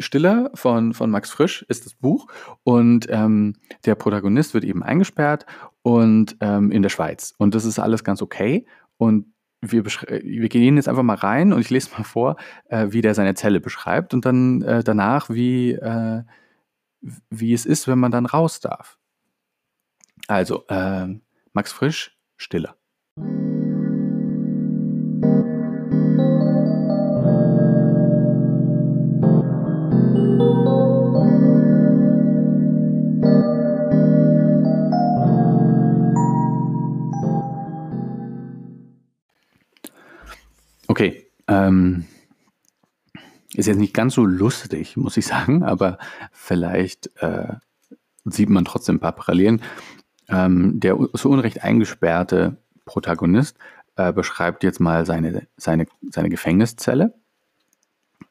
Stiller 0.00 0.50
von, 0.54 0.94
von 0.94 1.10
Max 1.10 1.30
Frisch 1.30 1.62
ist 1.68 1.86
das 1.86 1.94
Buch 1.94 2.28
und 2.62 3.06
ähm, 3.10 3.56
der 3.84 3.94
Protagonist 3.94 4.54
wird 4.54 4.64
eben 4.64 4.82
eingesperrt 4.82 5.44
und 5.82 6.36
ähm, 6.40 6.70
in 6.70 6.82
der 6.82 6.88
Schweiz. 6.88 7.34
Und 7.38 7.54
das 7.54 7.64
ist 7.64 7.78
alles 7.78 8.04
ganz 8.04 8.22
okay. 8.22 8.66
Und 8.96 9.32
wir, 9.60 9.84
wir 9.84 10.48
gehen 10.48 10.76
jetzt 10.76 10.88
einfach 10.88 11.02
mal 11.02 11.16
rein 11.16 11.52
und 11.52 11.60
ich 11.60 11.70
lese 11.70 11.90
mal 11.92 12.04
vor, 12.04 12.36
äh, 12.68 12.88
wie 12.90 13.00
der 13.00 13.14
seine 13.14 13.34
Zelle 13.34 13.60
beschreibt 13.60 14.14
und 14.14 14.24
dann 14.24 14.62
äh, 14.62 14.84
danach, 14.84 15.30
wie, 15.30 15.72
äh, 15.72 16.22
wie 17.30 17.52
es 17.52 17.66
ist, 17.66 17.88
wenn 17.88 17.98
man 17.98 18.12
dann 18.12 18.26
raus 18.26 18.60
darf. 18.60 18.98
Also, 20.28 20.64
ähm, 20.68 21.22
Max 21.52 21.72
Frisch, 21.72 22.16
Stiller. 22.36 22.76
Ähm, 41.48 42.04
ist 43.54 43.66
jetzt 43.66 43.78
nicht 43.78 43.94
ganz 43.94 44.14
so 44.14 44.24
lustig, 44.24 44.96
muss 44.96 45.16
ich 45.16 45.26
sagen, 45.26 45.62
aber 45.62 45.98
vielleicht 46.32 47.10
äh, 47.16 47.54
sieht 48.24 48.50
man 48.50 48.64
trotzdem 48.64 48.96
ein 48.96 49.00
paar 49.00 49.12
Parallelen. 49.12 49.62
Ähm, 50.28 50.78
der 50.78 50.98
zu 51.14 51.30
Unrecht 51.30 51.64
eingesperrte 51.64 52.58
Protagonist 52.84 53.56
äh, 53.96 54.12
beschreibt 54.12 54.62
jetzt 54.62 54.78
mal 54.78 55.06
seine, 55.06 55.46
seine, 55.56 55.86
seine 56.10 56.28
Gefängniszelle, 56.28 57.14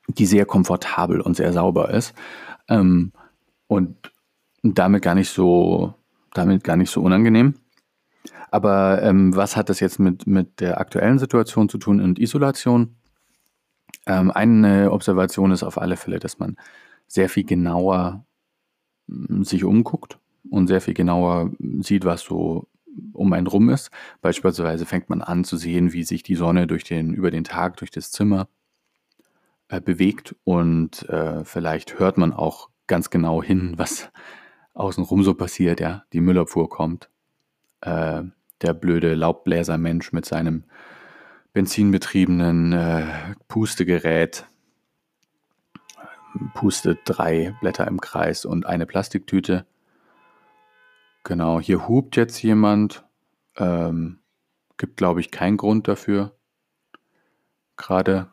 die 0.07 0.27
sehr 0.27 0.45
komfortabel 0.45 1.21
und 1.21 1.35
sehr 1.35 1.51
sauber 1.51 1.89
ist 1.89 2.13
ähm, 2.69 3.11
und 3.65 4.11
damit 4.61 5.01
gar 5.01 5.15
nicht 5.15 5.29
so, 5.29 5.95
damit 6.33 6.63
gar 6.63 6.77
nicht 6.77 6.91
so 6.91 7.01
unangenehm. 7.01 7.55
Aber 8.51 9.01
ähm, 9.01 9.35
was 9.35 9.57
hat 9.57 9.69
das 9.69 9.79
jetzt 9.79 9.99
mit, 9.99 10.27
mit 10.27 10.61
der 10.61 10.79
aktuellen 10.79 11.19
Situation 11.19 11.67
zu 11.67 11.77
tun 11.77 11.99
und 11.99 12.19
Isolation? 12.19 12.95
Ähm, 14.07 14.31
eine 14.31 14.91
Observation 14.91 15.51
ist 15.51 15.63
auf 15.63 15.77
alle 15.77 15.97
Fälle, 15.97 16.19
dass 16.19 16.39
man 16.39 16.55
sehr 17.07 17.29
viel 17.29 17.43
genauer 17.43 18.25
hm, 19.07 19.43
sich 19.43 19.63
umguckt 19.63 20.17
und 20.49 20.67
sehr 20.67 20.81
viel 20.81 20.93
genauer 20.93 21.51
sieht, 21.81 22.05
was 22.05 22.21
so 22.21 22.67
um 23.13 23.33
einen 23.33 23.47
rum 23.47 23.69
ist. 23.69 23.91
Beispielsweise 24.21 24.85
fängt 24.85 25.09
man 25.09 25.21
an 25.21 25.43
zu 25.43 25.57
sehen, 25.57 25.93
wie 25.93 26.03
sich 26.03 26.23
die 26.23 26.35
Sonne 26.35 26.65
durch 26.65 26.83
den, 26.83 27.13
über 27.13 27.29
den 27.29 27.43
Tag 27.43 27.77
durch 27.77 27.91
das 27.91 28.11
Zimmer 28.11 28.47
äh, 29.67 29.81
bewegt 29.81 30.35
und 30.45 31.07
äh, 31.09 31.43
vielleicht 31.43 31.99
hört 31.99 32.17
man 32.17 32.33
auch 32.33 32.69
ganz 32.87 33.09
genau 33.09 33.43
hin, 33.43 33.73
was 33.75 34.09
außenrum 34.73 35.23
so 35.23 35.33
passiert. 35.33 35.81
Ja, 35.81 36.03
die 36.13 36.21
Müllabfuhr 36.21 36.69
kommt. 36.69 37.09
Äh, 37.81 38.23
der 38.61 38.73
blöde 38.73 39.13
Laubbläsermensch 39.13 40.13
mit 40.13 40.25
seinem 40.25 40.63
benzinbetriebenen 41.57 42.71
äh, 42.71 43.07
Pustegerät 43.47 44.45
pustet 46.53 46.99
drei 47.05 47.55
Blätter 47.61 47.87
im 47.87 47.99
Kreis 47.99 48.45
und 48.45 48.67
eine 48.67 48.85
Plastiktüte. 48.85 49.65
Genau, 51.23 51.59
hier 51.59 51.87
hupt 51.87 52.15
jetzt 52.15 52.43
jemand. 52.43 53.03
Ähm, 53.55 54.19
gibt, 54.77 54.97
glaube 54.97 55.19
ich, 55.19 55.31
keinen 55.31 55.57
Grund 55.57 55.87
dafür. 55.87 56.37
Gerade. 57.75 58.31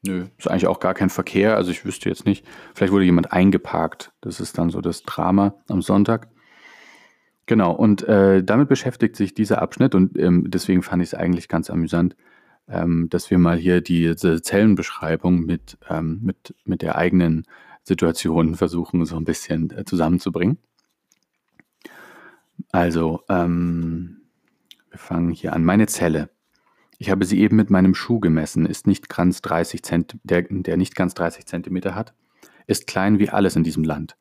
Nö, 0.00 0.28
ist 0.38 0.48
eigentlich 0.48 0.68
auch 0.68 0.80
gar 0.80 0.94
kein 0.94 1.10
Verkehr. 1.10 1.56
Also 1.56 1.70
ich 1.70 1.84
wüsste 1.84 2.08
jetzt 2.08 2.24
nicht. 2.24 2.46
Vielleicht 2.74 2.94
wurde 2.94 3.04
jemand 3.04 3.30
eingeparkt. 3.30 4.14
Das 4.22 4.40
ist 4.40 4.56
dann 4.56 4.70
so 4.70 4.80
das 4.80 5.02
Drama 5.02 5.54
am 5.68 5.82
Sonntag. 5.82 6.30
Genau, 7.46 7.72
und 7.72 8.02
äh, 8.02 8.42
damit 8.42 8.68
beschäftigt 8.68 9.14
sich 9.14 9.32
dieser 9.32 9.62
Abschnitt 9.62 9.94
und 9.94 10.18
ähm, 10.18 10.50
deswegen 10.50 10.82
fand 10.82 11.02
ich 11.02 11.10
es 11.10 11.14
eigentlich 11.14 11.48
ganz 11.48 11.70
amüsant, 11.70 12.16
ähm, 12.68 13.08
dass 13.08 13.30
wir 13.30 13.38
mal 13.38 13.56
hier 13.56 13.80
diese 13.80 14.42
Zellenbeschreibung 14.42 15.40
mit, 15.46 15.78
ähm, 15.88 16.20
mit, 16.22 16.54
mit 16.64 16.82
der 16.82 16.96
eigenen 16.96 17.44
Situation 17.84 18.56
versuchen, 18.56 19.04
so 19.06 19.16
ein 19.16 19.24
bisschen 19.24 19.70
äh, 19.70 19.84
zusammenzubringen. 19.84 20.58
Also, 22.72 23.22
ähm, 23.28 24.22
wir 24.90 24.98
fangen 24.98 25.30
hier 25.30 25.52
an. 25.52 25.64
Meine 25.64 25.86
Zelle. 25.86 26.30
Ich 26.98 27.10
habe 27.10 27.24
sie 27.26 27.40
eben 27.40 27.56
mit 27.56 27.70
meinem 27.70 27.94
Schuh 27.94 28.18
gemessen, 28.18 28.66
ist 28.66 28.86
nicht 28.86 29.08
ganz 29.08 29.42
30 29.42 29.82
Zent 29.82 30.16
der, 30.24 30.42
der 30.48 30.76
nicht 30.76 30.96
ganz 30.96 31.14
30 31.14 31.46
Zentimeter 31.46 31.94
hat, 31.94 32.14
ist 32.66 32.86
klein 32.86 33.18
wie 33.18 33.28
alles 33.28 33.54
in 33.54 33.62
diesem 33.62 33.84
Land. 33.84 34.16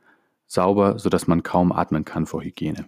Sauber, 0.45 0.99
sodass 0.99 1.25
man 1.25 1.41
kaum 1.41 1.71
atmen 1.71 2.05
kann 2.05 2.27
vor 2.27 2.43
Hygiene. 2.43 2.85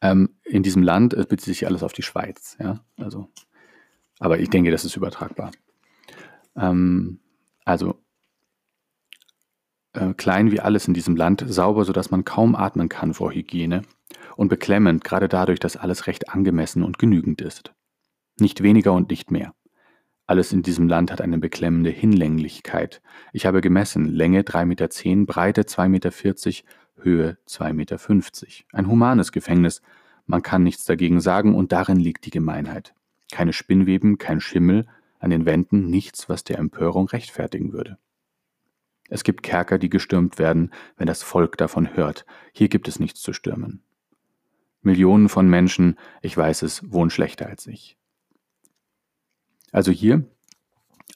Ähm, 0.00 0.36
in 0.44 0.62
diesem 0.62 0.82
Land 0.82 1.14
äh, 1.14 1.26
bezieht 1.28 1.54
sich 1.54 1.66
alles 1.66 1.82
auf 1.82 1.92
die 1.92 2.02
Schweiz. 2.02 2.56
Ja? 2.58 2.80
Also, 2.96 3.28
aber 4.18 4.38
ich 4.38 4.50
denke, 4.50 4.70
das 4.70 4.84
ist 4.84 4.96
übertragbar. 4.96 5.50
Ähm, 6.56 7.20
also 7.64 8.00
äh, 9.92 10.14
klein 10.14 10.50
wie 10.50 10.60
alles 10.60 10.88
in 10.88 10.94
diesem 10.94 11.16
Land, 11.16 11.44
sauber, 11.46 11.84
sodass 11.84 12.10
man 12.10 12.24
kaum 12.24 12.54
atmen 12.54 12.88
kann 12.88 13.14
vor 13.14 13.32
Hygiene 13.32 13.82
und 14.36 14.48
beklemmend, 14.48 15.04
gerade 15.04 15.28
dadurch, 15.28 15.58
dass 15.58 15.76
alles 15.76 16.06
recht 16.06 16.30
angemessen 16.30 16.82
und 16.82 16.98
genügend 16.98 17.40
ist. 17.40 17.72
Nicht 18.38 18.62
weniger 18.62 18.92
und 18.92 19.10
nicht 19.10 19.30
mehr. 19.30 19.54
Alles 20.26 20.52
in 20.52 20.62
diesem 20.62 20.86
Land 20.86 21.10
hat 21.10 21.20
eine 21.20 21.38
beklemmende 21.38 21.90
Hinlänglichkeit. 21.90 23.02
Ich 23.32 23.46
habe 23.46 23.60
gemessen, 23.60 24.06
Länge 24.06 24.42
3,10 24.42 24.64
Meter, 24.66 25.26
Breite 25.26 25.62
2,40 25.62 25.88
Meter, 25.88 26.10
Höhe 27.02 27.38
2,50 27.46 27.72
Meter. 27.74 27.98
Ein 28.72 28.88
humanes 28.88 29.32
Gefängnis, 29.32 29.82
man 30.26 30.42
kann 30.42 30.62
nichts 30.62 30.84
dagegen 30.84 31.20
sagen 31.20 31.54
und 31.54 31.72
darin 31.72 31.98
liegt 31.98 32.24
die 32.26 32.30
Gemeinheit. 32.30 32.94
Keine 33.32 33.52
Spinnweben, 33.52 34.18
kein 34.18 34.40
Schimmel, 34.40 34.86
an 35.18 35.30
den 35.30 35.44
Wänden 35.44 35.90
nichts, 35.90 36.28
was 36.28 36.44
der 36.44 36.58
Empörung 36.58 37.08
rechtfertigen 37.08 37.72
würde. 37.72 37.98
Es 39.08 39.24
gibt 39.24 39.42
Kerker, 39.42 39.78
die 39.78 39.90
gestürmt 39.90 40.38
werden, 40.38 40.70
wenn 40.96 41.06
das 41.06 41.22
Volk 41.22 41.56
davon 41.56 41.94
hört. 41.96 42.26
Hier 42.52 42.68
gibt 42.68 42.86
es 42.86 43.00
nichts 43.00 43.20
zu 43.20 43.32
stürmen. 43.32 43.82
Millionen 44.82 45.28
von 45.28 45.48
Menschen, 45.48 45.98
ich 46.22 46.36
weiß 46.36 46.62
es, 46.62 46.90
wohnen 46.90 47.10
schlechter 47.10 47.46
als 47.46 47.66
ich. 47.66 47.98
Also 49.72 49.90
hier, 49.92 50.24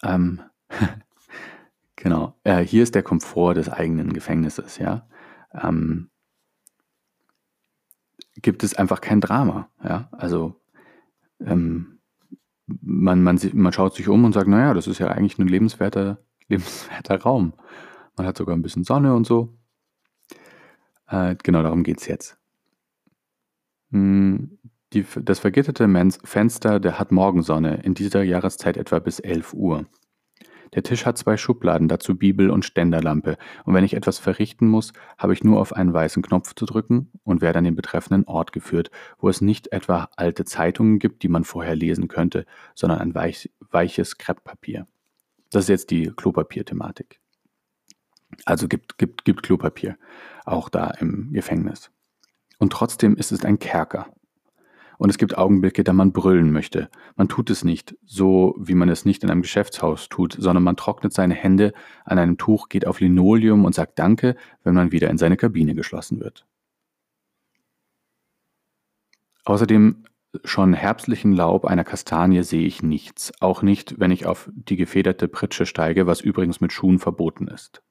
ähm, 0.03 0.43
genau, 1.97 2.35
äh, 2.45 2.63
hier 2.63 2.83
ist 2.83 2.95
der 2.95 3.03
Komfort 3.03 3.55
des 3.55 3.69
eigenen 3.69 4.13
Gefängnisses, 4.13 4.79
ja 4.79 5.07
ähm, 5.55 6.11
gibt 8.37 8.63
es 8.63 8.75
einfach 8.75 9.01
kein 9.01 9.21
Drama. 9.21 9.69
Ja? 9.83 10.09
Also 10.13 10.61
ähm, 11.41 11.99
man, 12.67 13.23
man, 13.23 13.39
man 13.53 13.73
schaut 13.73 13.95
sich 13.95 14.09
um 14.09 14.25
und 14.25 14.33
sagt, 14.33 14.49
naja, 14.49 14.75
das 14.75 14.87
ist 14.87 14.99
ja 14.99 15.09
eigentlich 15.09 15.39
ein 15.39 15.49
lebenswerter, 15.49 16.19
lebenswerter 16.49 17.21
Raum. 17.23 17.53
Man 18.17 18.27
hat 18.27 18.37
sogar 18.37 18.57
ein 18.57 18.63
bisschen 18.63 18.85
Sonne 18.85 19.15
und 19.15 19.27
so. 19.27 19.55
Äh, 21.09 21.37
genau 21.43 21.63
darum 21.63 21.83
geht 21.83 22.01
es 22.01 22.07
jetzt. 22.07 22.39
Hm, 23.91 24.59
die, 24.93 25.05
das 25.23 25.41
vergitterte 25.41 25.89
Fenster 26.23 26.81
der 26.81 26.99
hat 26.99 27.13
Morgensonne, 27.13 27.83
in 27.83 27.95
dieser 27.95 28.23
Jahreszeit 28.23 28.77
etwa 28.77 29.01
bis 29.01 29.19
11 29.19 29.53
Uhr. 29.55 29.87
Der 30.75 30.83
Tisch 30.83 31.07
hat 31.07 31.19
zwei 31.19 31.37
Schubladen, 31.37 31.89
dazu 31.89 32.17
Bibel 32.17 32.51
und 32.51 32.65
Ständerlampe, 32.65 33.37
und 33.65 33.75
wenn 33.75 33.85
ich 33.85 33.95
etwas 33.95 34.19
verrichten 34.19 34.67
muss, 34.67 34.93
habe 35.19 35.33
ich 35.33 35.45
nur 35.45 35.61
auf 35.61 35.73
einen 35.73 35.93
weißen 35.93 36.23
Knopf 36.23 36.55
zu 36.55 36.67
drücken 36.67 37.11
und 37.23 37.41
werde 37.41 37.59
an 37.59 37.65
den 37.65 37.77
betreffenden 37.77 38.27
Ort 38.27 38.53
geführt, 38.53 38.91
wo 39.19 39.29
es 39.29 39.41
nicht 39.41 39.73
etwa 39.73 40.09
alte 40.17 40.45
Zeitungen 40.45 40.99
gibt, 40.99 41.23
die 41.23 41.29
man 41.29 41.45
vorher 41.45 41.77
lesen 41.77 42.09
könnte, 42.09 42.45
sondern 42.75 42.99
ein 42.99 43.15
weich, 43.15 43.51
weiches 43.71 44.19
Krepppapier. 44.19 44.87
Das 45.51 45.65
ist 45.65 45.69
jetzt 45.69 45.91
die 45.91 46.11
Klopapier-Thematik. 46.15 47.21
Also 48.45 48.67
gibt, 48.67 48.99
gibt, 48.99 49.25
gibt 49.25 49.43
Klopapier 49.45 49.97
auch 50.45 50.69
da 50.69 50.91
im 50.99 51.33
Gefängnis. 51.33 51.91
Und 52.59 52.73
trotzdem 52.73 53.17
ist 53.17 53.33
es 53.33 53.45
ein 53.45 53.59
Kerker. 53.59 54.09
Und 54.99 55.11
es 55.11 55.19
gibt 55.19 55.37
Augenblicke, 55.37 55.85
da 55.85 55.93
man 55.93 56.13
brüllen 56.13 56.53
möchte. 56.53 56.89
Man 57.17 57.29
tut 57.29 57.51
es 57.51 57.65
nicht 57.65 57.97
so, 58.05 58.55
wie 58.59 58.75
man 58.75 58.89
es 58.89 59.05
nicht 59.05 59.23
in 59.25 59.31
einem 59.31 59.43
Geschäftshaus 59.43 60.09
tut, 60.09 60.37
sondern 60.39 60.63
man 60.63 60.77
trocknet 60.77 61.13
seine 61.13 61.35
Hände 61.35 61.73
an 62.05 62.19
einem 62.19 62.39
Tuch, 62.39 62.69
geht 62.69 62.87
auf 62.87 63.01
Linoleum 63.01 63.65
und 63.65 63.75
sagt 63.75 63.99
Danke, 63.99 64.37
wenn 64.63 64.75
man 64.75 64.93
wieder 64.93 65.11
in 65.11 65.19
seine 65.19 65.37
Kabine 65.37 65.75
geschlossen 65.75 66.21
wird. 66.21 66.47
Außer 69.45 69.67
dem 69.67 70.05
schon 70.43 70.73
herbstlichen 70.73 71.33
Laub 71.33 71.65
einer 71.65 71.85
Kastanie 71.85 72.43
sehe 72.43 72.67
ich 72.67 72.83
nichts, 72.83 73.33
auch 73.41 73.63
nicht, 73.63 74.01
wenn 74.01 74.11
ich 74.11 74.27
auf 74.27 74.51
die 74.53 74.77
gefederte 74.77 75.29
Pritsche 75.29 75.67
steige, 75.67 76.07
was 76.07 76.21
übrigens 76.21 76.61
mit 76.61 76.73
Schuhen 76.73 76.99
verboten 76.99 77.47
ist. 77.49 77.83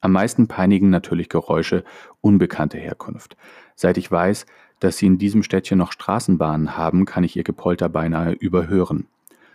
Am 0.00 0.12
meisten 0.12 0.46
peinigen 0.46 0.90
natürlich 0.90 1.28
Geräusche 1.28 1.82
unbekannter 2.20 2.78
Herkunft. 2.78 3.36
Seit 3.74 3.98
ich 3.98 4.10
weiß, 4.10 4.46
dass 4.80 4.98
sie 4.98 5.06
in 5.06 5.18
diesem 5.18 5.42
Städtchen 5.42 5.78
noch 5.78 5.92
Straßenbahnen 5.92 6.76
haben, 6.76 7.04
kann 7.04 7.24
ich 7.24 7.36
ihr 7.36 7.44
Gepolter 7.44 7.88
beinahe 7.88 8.32
überhören. 8.32 9.06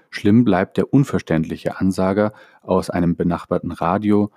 Schlimm 0.10 0.44
bleibt 0.44 0.78
der 0.78 0.94
unverständliche 0.94 1.80
Ansager 1.80 2.34
aus 2.62 2.90
einem 2.90 3.16
benachbarten 3.16 3.72
Radio, 3.72 4.32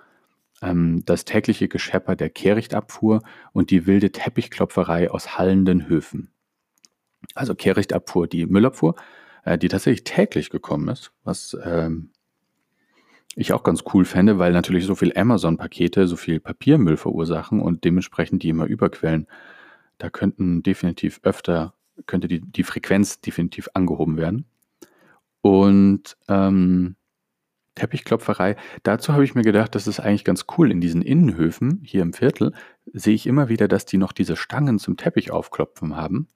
ähm, 0.61 1.03
das 1.05 1.25
tägliche 1.25 1.67
Geschepper 1.67 2.15
der 2.15 2.29
Kehrichtabfuhr 2.29 3.21
und 3.53 3.69
die 3.69 3.85
wilde 3.85 4.11
Teppichklopferei 4.11 5.11
aus 5.11 5.37
hallenden 5.37 5.87
Höfen. 5.87 6.31
Also 7.35 7.53
Kehrichtabfuhr, 7.55 8.27
die 8.27 8.45
Müllabfuhr, 8.45 8.95
äh, 9.43 9.57
die 9.57 9.67
tatsächlich 9.67 10.03
täglich 10.03 10.49
gekommen 10.49 10.87
ist, 10.89 11.11
was 11.23 11.55
ähm, 11.63 12.09
ich 13.35 13.53
auch 13.53 13.61
ganz 13.61 13.83
cool 13.93 14.03
fände, 14.03 14.39
weil 14.39 14.51
natürlich 14.51 14.85
so 14.85 14.95
viel 14.95 15.15
Amazon-Pakete 15.15 16.07
so 16.07 16.15
viel 16.15 16.39
Papiermüll 16.39 16.97
verursachen 16.97 17.61
und 17.61 17.83
dementsprechend 17.83 18.41
die 18.41 18.49
immer 18.49 18.65
überquellen. 18.65 19.27
Da 19.97 20.09
könnten 20.09 20.63
definitiv 20.63 21.19
öfter, 21.23 21.73
könnte 22.05 22.27
die, 22.27 22.41
die 22.41 22.63
Frequenz 22.63 23.21
definitiv 23.21 23.69
angehoben 23.73 24.17
werden. 24.17 24.45
Und 25.41 26.17
ähm, 26.27 26.95
Teppichklopferei, 27.75 28.55
dazu 28.83 29.13
habe 29.13 29.23
ich 29.23 29.35
mir 29.35 29.43
gedacht, 29.43 29.75
das 29.75 29.87
ist 29.87 29.99
eigentlich 29.99 30.25
ganz 30.25 30.45
cool. 30.57 30.71
In 30.71 30.81
diesen 30.81 31.01
Innenhöfen 31.01 31.81
hier 31.83 32.01
im 32.01 32.13
Viertel 32.13 32.53
sehe 32.91 33.13
ich 33.13 33.27
immer 33.27 33.49
wieder, 33.49 33.67
dass 33.67 33.85
die 33.85 33.97
noch 33.97 34.11
diese 34.11 34.35
Stangen 34.35 34.79
zum 34.79 34.97
Teppich 34.97 35.31
aufklopfen 35.31 35.95
haben, 35.95 36.27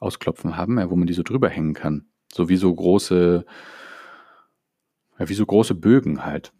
ausklopfen 0.00 0.56
haben, 0.56 0.78
ja, 0.78 0.90
wo 0.90 0.96
man 0.96 1.06
die 1.06 1.12
so 1.12 1.22
drüber 1.22 1.48
hängen 1.48 1.74
kann. 1.74 2.06
So 2.32 2.48
wie 2.48 2.56
so 2.56 2.74
große, 2.74 3.44
ja, 5.18 5.28
wie 5.28 5.34
so 5.34 5.44
große 5.44 5.74
Bögen 5.74 6.24
halt 6.24 6.52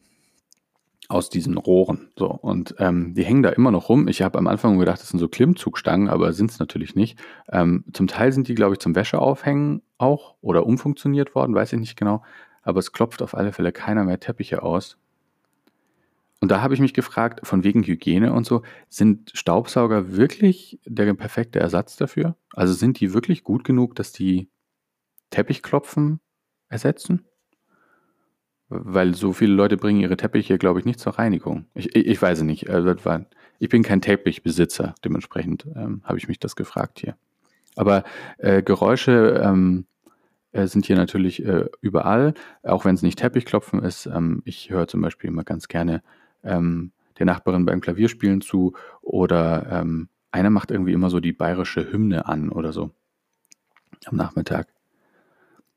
aus 1.08 1.30
diesen 1.30 1.56
Rohren. 1.56 2.10
So, 2.16 2.26
und 2.26 2.74
ähm, 2.78 3.14
die 3.14 3.24
hängen 3.24 3.42
da 3.42 3.50
immer 3.50 3.70
noch 3.70 3.88
rum. 3.88 4.08
Ich 4.08 4.22
habe 4.22 4.38
am 4.38 4.46
Anfang 4.46 4.78
gedacht, 4.78 5.00
das 5.00 5.08
sind 5.08 5.20
so 5.20 5.28
Klimmzugstangen, 5.28 6.08
aber 6.08 6.32
sind 6.32 6.50
es 6.50 6.58
natürlich 6.58 6.94
nicht. 6.94 7.18
Ähm, 7.50 7.84
zum 7.92 8.06
Teil 8.06 8.32
sind 8.32 8.48
die, 8.48 8.54
glaube 8.54 8.74
ich, 8.74 8.80
zum 8.80 8.94
Wäscheaufhängen 8.94 9.82
auch 9.98 10.34
oder 10.40 10.66
umfunktioniert 10.66 11.34
worden, 11.34 11.54
weiß 11.54 11.72
ich 11.72 11.80
nicht 11.80 11.96
genau. 11.96 12.22
Aber 12.62 12.80
es 12.80 12.92
klopft 12.92 13.22
auf 13.22 13.34
alle 13.34 13.52
Fälle 13.52 13.72
keiner 13.72 14.04
mehr 14.04 14.18
Teppiche 14.18 14.62
aus. 14.62 14.98
Und 16.40 16.50
da 16.50 16.60
habe 16.60 16.74
ich 16.74 16.80
mich 16.80 16.92
gefragt, 16.92 17.46
von 17.46 17.64
wegen 17.64 17.82
Hygiene 17.82 18.32
und 18.32 18.44
so, 18.44 18.62
sind 18.88 19.30
Staubsauger 19.34 20.16
wirklich 20.16 20.78
der 20.84 21.14
perfekte 21.14 21.60
Ersatz 21.60 21.96
dafür? 21.96 22.36
Also 22.52 22.74
sind 22.74 23.00
die 23.00 23.14
wirklich 23.14 23.42
gut 23.42 23.64
genug, 23.64 23.94
dass 23.94 24.12
die 24.12 24.48
Teppichklopfen 25.30 26.20
ersetzen? 26.68 27.24
Weil 28.68 29.14
so 29.14 29.32
viele 29.32 29.54
Leute 29.54 29.76
bringen 29.76 30.00
ihre 30.00 30.16
Teppiche, 30.16 30.58
glaube 30.58 30.80
ich, 30.80 30.84
nicht 30.84 30.98
zur 30.98 31.18
Reinigung. 31.18 31.66
Ich, 31.74 31.94
ich, 31.94 32.06
ich 32.06 32.22
weiß 32.22 32.38
es 32.38 32.44
nicht. 32.44 32.68
Also 32.68 32.94
ich 33.58 33.68
bin 33.68 33.82
kein 33.82 34.00
Teppichbesitzer, 34.00 34.94
dementsprechend 35.04 35.66
ähm, 35.76 36.02
habe 36.04 36.18
ich 36.18 36.28
mich 36.28 36.38
das 36.40 36.56
gefragt 36.56 36.98
hier. 37.00 37.16
Aber 37.76 38.04
äh, 38.38 38.62
Geräusche 38.62 39.40
ähm, 39.44 39.86
äh, 40.52 40.66
sind 40.66 40.86
hier 40.86 40.96
natürlich 40.96 41.44
äh, 41.44 41.66
überall, 41.80 42.34
auch 42.62 42.84
wenn 42.84 42.94
es 42.94 43.02
nicht 43.02 43.18
Teppichklopfen 43.18 43.82
ist. 43.82 44.06
Ähm, 44.06 44.42
ich 44.44 44.70
höre 44.70 44.88
zum 44.88 45.02
Beispiel 45.02 45.28
immer 45.28 45.44
ganz 45.44 45.68
gerne 45.68 46.02
ähm, 46.42 46.92
der 47.18 47.26
Nachbarin 47.26 47.66
beim 47.66 47.80
Klavierspielen 47.80 48.40
zu 48.40 48.74
oder 49.02 49.66
ähm, 49.70 50.08
einer 50.30 50.50
macht 50.50 50.70
irgendwie 50.70 50.92
immer 50.92 51.10
so 51.10 51.20
die 51.20 51.32
bayerische 51.32 51.92
Hymne 51.92 52.26
an 52.26 52.50
oder 52.50 52.72
so 52.72 52.90
am 54.06 54.16
Nachmittag. 54.16 54.75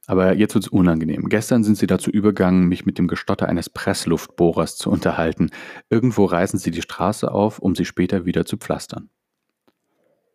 Aber 0.10 0.36
jetzt 0.36 0.56
wird 0.56 0.65
es 0.65 0.72
unangenehm. 0.72 1.30
Gestern 1.30 1.63
sind 1.63 1.78
sie 1.78 1.86
dazu 1.86 2.10
übergegangen, 2.10 2.67
mich 2.67 2.84
mit 2.84 2.98
dem 2.98 3.08
Gestotter 3.08 3.48
eines 3.48 3.69
Pressluftbohrers 3.69 4.76
zu 4.76 4.89
unterhalten. 4.89 5.52
Irgendwo 5.91 6.26
reißen 6.26 6.58
sie 6.58 6.72
die 6.72 6.82
Straße 6.82 7.32
auf, 7.32 7.60
um 7.60 7.76
sie 7.76 7.86
später 7.86 8.26
wieder 8.26 8.43
zu 8.43 8.58
pflastern. 8.58 9.12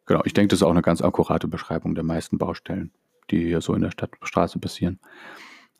Genau, 0.06 0.22
ich 0.24 0.32
denke, 0.32 0.50
das 0.50 0.60
ist 0.60 0.62
auch 0.62 0.70
eine 0.70 0.82
ganz 0.82 1.02
akkurate 1.02 1.48
Beschreibung 1.48 1.96
der 1.96 2.04
meisten 2.04 2.38
Baustellen, 2.38 2.92
die 3.32 3.46
hier 3.46 3.60
so 3.60 3.74
in 3.74 3.82
der 3.82 3.90
Stadtstraße 3.90 4.60
passieren. 4.60 5.00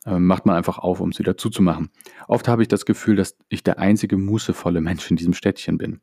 Ähm, 0.07 0.27
macht 0.27 0.45
man 0.45 0.57
einfach 0.57 0.79
auf, 0.79 0.99
um 0.99 1.13
sie 1.13 1.23
dazu 1.23 1.49
zu 1.49 1.63
machen. 1.63 1.91
Oft 2.27 2.49
habe 2.49 2.63
ich 2.63 2.69
das 2.69 2.87
Gefühl, 2.87 3.15
dass 3.15 3.37
ich 3.49 3.63
der 3.63 3.79
einzige 3.79 4.17
mußevolle 4.17 4.81
Mensch 4.81 5.09
in 5.09 5.17
diesem 5.17 5.35
Städtchen 5.35 5.79
bin. 5.79 6.01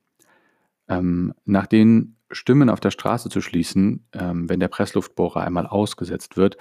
Ähm, 0.88 1.34
nach 1.44 1.68
den 1.68 2.16
Stimmen 2.32 2.70
auf 2.70 2.80
der 2.80 2.92
Straße 2.92 3.28
zu 3.28 3.42
schließen, 3.42 4.06
ähm, 4.14 4.50
wenn 4.50 4.62
der 4.62 4.70
Pressluftbohrer 4.70 5.42
einmal 5.42 5.68
ausgesetzt 5.68 6.38
wird, 6.38 6.56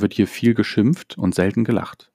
wird 0.00 0.14
hier 0.14 0.26
viel 0.26 0.54
geschimpft 0.54 1.18
und 1.18 1.34
selten 1.34 1.64
gelacht. 1.64 2.10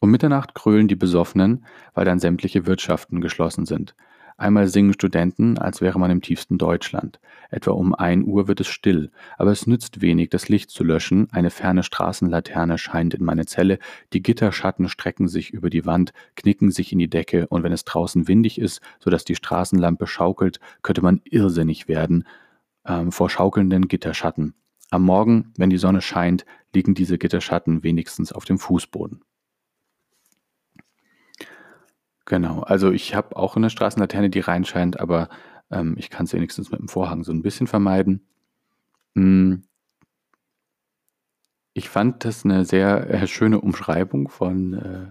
Um 0.00 0.10
Mitternacht 0.10 0.54
krölen 0.54 0.88
die 0.88 0.96
Besoffenen, 0.96 1.64
weil 1.94 2.04
dann 2.04 2.18
sämtliche 2.18 2.66
Wirtschaften 2.66 3.20
geschlossen 3.20 3.66
sind. 3.66 3.94
Einmal 4.38 4.68
singen 4.68 4.92
Studenten, 4.92 5.56
als 5.56 5.80
wäre 5.80 5.98
man 5.98 6.10
im 6.10 6.20
tiefsten 6.20 6.58
Deutschland. 6.58 7.20
Etwa 7.48 7.70
um 7.70 7.94
ein 7.94 8.22
Uhr 8.22 8.48
wird 8.48 8.60
es 8.60 8.66
still, 8.66 9.10
aber 9.38 9.50
es 9.50 9.66
nützt 9.66 10.02
wenig, 10.02 10.28
das 10.28 10.50
Licht 10.50 10.68
zu 10.68 10.84
löschen. 10.84 11.28
Eine 11.32 11.48
ferne 11.48 11.82
Straßenlaterne 11.82 12.76
scheint 12.76 13.14
in 13.14 13.24
meine 13.24 13.46
Zelle, 13.46 13.78
die 14.12 14.22
Gitterschatten 14.22 14.90
strecken 14.90 15.26
sich 15.26 15.52
über 15.52 15.70
die 15.70 15.86
Wand, 15.86 16.12
knicken 16.34 16.70
sich 16.70 16.92
in 16.92 16.98
die 16.98 17.08
Decke, 17.08 17.46
und 17.48 17.62
wenn 17.62 17.72
es 17.72 17.84
draußen 17.84 18.28
windig 18.28 18.60
ist, 18.60 18.82
so 18.98 19.08
dass 19.08 19.24
die 19.24 19.36
Straßenlampe 19.36 20.06
schaukelt, 20.06 20.60
könnte 20.82 21.00
man 21.00 21.22
irrsinnig 21.24 21.88
werden 21.88 22.24
ähm, 22.86 23.12
vor 23.12 23.30
schaukelnden 23.30 23.88
Gitterschatten. 23.88 24.54
Am 24.90 25.02
Morgen, 25.02 25.52
wenn 25.56 25.70
die 25.70 25.78
Sonne 25.78 26.00
scheint, 26.00 26.46
liegen 26.74 26.94
diese 26.94 27.18
Gitterschatten 27.18 27.82
wenigstens 27.82 28.32
auf 28.32 28.44
dem 28.44 28.58
Fußboden. 28.58 29.24
Genau, 32.26 32.60
also 32.60 32.90
ich 32.90 33.14
habe 33.14 33.36
auch 33.36 33.56
eine 33.56 33.70
Straßenlaterne, 33.70 34.30
die 34.30 34.40
reinscheint, 34.40 34.98
aber 34.98 35.28
ähm, 35.70 35.94
ich 35.96 36.10
kann 36.10 36.26
es 36.26 36.32
wenigstens 36.32 36.70
mit 36.70 36.80
dem 36.80 36.88
Vorhang 36.88 37.22
so 37.22 37.32
ein 37.32 37.42
bisschen 37.42 37.68
vermeiden. 37.68 38.26
Hm. 39.14 39.62
Ich 41.72 41.88
fand 41.88 42.24
das 42.24 42.44
eine 42.44 42.64
sehr 42.64 43.10
äh, 43.10 43.26
schöne 43.26 43.60
Umschreibung 43.60 44.28
von, 44.28 44.74
äh, 44.74 45.10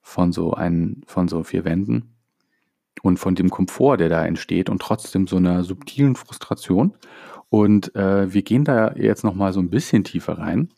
von, 0.00 0.32
so 0.32 0.54
ein, 0.54 1.02
von 1.06 1.28
so 1.28 1.42
vier 1.42 1.64
Wänden 1.64 2.16
und 3.02 3.18
von 3.18 3.34
dem 3.34 3.50
Komfort, 3.50 3.98
der 3.98 4.08
da 4.08 4.24
entsteht 4.24 4.70
und 4.70 4.80
trotzdem 4.80 5.26
so 5.26 5.36
einer 5.36 5.62
subtilen 5.62 6.16
Frustration. 6.16 6.96
Und 7.48 7.94
äh, 7.94 8.32
wir 8.32 8.42
gehen 8.42 8.64
da 8.64 8.92
jetzt 8.94 9.24
nochmal 9.24 9.52
so 9.52 9.60
ein 9.60 9.70
bisschen 9.70 10.04
tiefer 10.04 10.38
rein, 10.38 10.70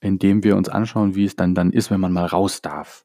indem 0.00 0.44
wir 0.44 0.56
uns 0.56 0.68
anschauen, 0.68 1.14
wie 1.14 1.24
es 1.24 1.36
dann, 1.36 1.54
dann 1.54 1.72
ist, 1.72 1.90
wenn 1.90 2.00
man 2.00 2.12
mal 2.12 2.26
raus 2.26 2.62
darf. 2.62 3.04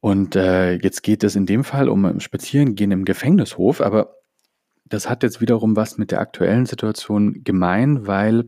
Und 0.00 0.36
äh, 0.36 0.74
jetzt 0.74 1.02
geht 1.02 1.24
es 1.24 1.36
in 1.36 1.46
dem 1.46 1.64
Fall 1.64 1.88
um 1.88 2.20
Spazierengehen 2.20 2.92
im 2.92 3.04
Gefängnishof, 3.04 3.80
aber 3.80 4.16
das 4.84 5.08
hat 5.08 5.22
jetzt 5.22 5.40
wiederum 5.40 5.76
was 5.76 5.96
mit 5.96 6.10
der 6.10 6.20
aktuellen 6.20 6.66
Situation 6.66 7.42
gemein, 7.42 8.06
weil 8.06 8.44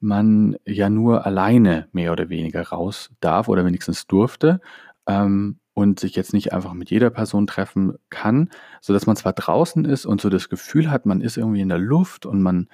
man 0.00 0.56
ja 0.64 0.88
nur 0.88 1.26
alleine 1.26 1.88
mehr 1.92 2.12
oder 2.12 2.28
weniger 2.28 2.62
raus 2.62 3.10
darf 3.20 3.48
oder 3.48 3.64
wenigstens 3.64 4.06
durfte. 4.06 4.60
Ähm, 5.06 5.58
und 5.78 6.00
sich 6.00 6.16
jetzt 6.16 6.32
nicht 6.32 6.52
einfach 6.52 6.72
mit 6.72 6.90
jeder 6.90 7.08
Person 7.08 7.46
treffen 7.46 7.94
kann, 8.10 8.50
sodass 8.80 9.06
man 9.06 9.14
zwar 9.14 9.32
draußen 9.32 9.84
ist 9.84 10.06
und 10.06 10.20
so 10.20 10.28
das 10.28 10.48
Gefühl 10.48 10.90
hat, 10.90 11.06
man 11.06 11.20
ist 11.20 11.36
irgendwie 11.36 11.60
in 11.60 11.68
der 11.68 11.78
Luft 11.78 12.26
und 12.26 12.42
man 12.42 12.66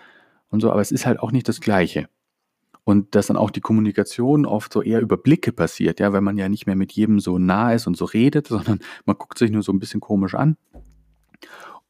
und 0.48 0.60
so, 0.60 0.70
aber 0.70 0.80
es 0.80 0.90
ist 0.90 1.04
halt 1.04 1.20
auch 1.20 1.30
nicht 1.30 1.46
das 1.46 1.60
Gleiche. 1.60 2.08
Und 2.82 3.14
dass 3.14 3.26
dann 3.26 3.36
auch 3.36 3.50
die 3.50 3.60
Kommunikation 3.60 4.46
oft 4.46 4.72
so 4.72 4.80
eher 4.80 5.02
über 5.02 5.18
Blicke 5.18 5.52
passiert, 5.52 6.00
ja, 6.00 6.14
weil 6.14 6.22
man 6.22 6.38
ja 6.38 6.48
nicht 6.48 6.66
mehr 6.66 6.76
mit 6.76 6.92
jedem 6.92 7.20
so 7.20 7.38
nah 7.38 7.74
ist 7.74 7.86
und 7.86 7.94
so 7.94 8.06
redet, 8.06 8.46
sondern 8.48 8.78
man 9.04 9.18
guckt 9.18 9.36
sich 9.36 9.50
nur 9.50 9.62
so 9.62 9.72
ein 9.72 9.80
bisschen 9.80 10.00
komisch 10.00 10.34
an. 10.34 10.56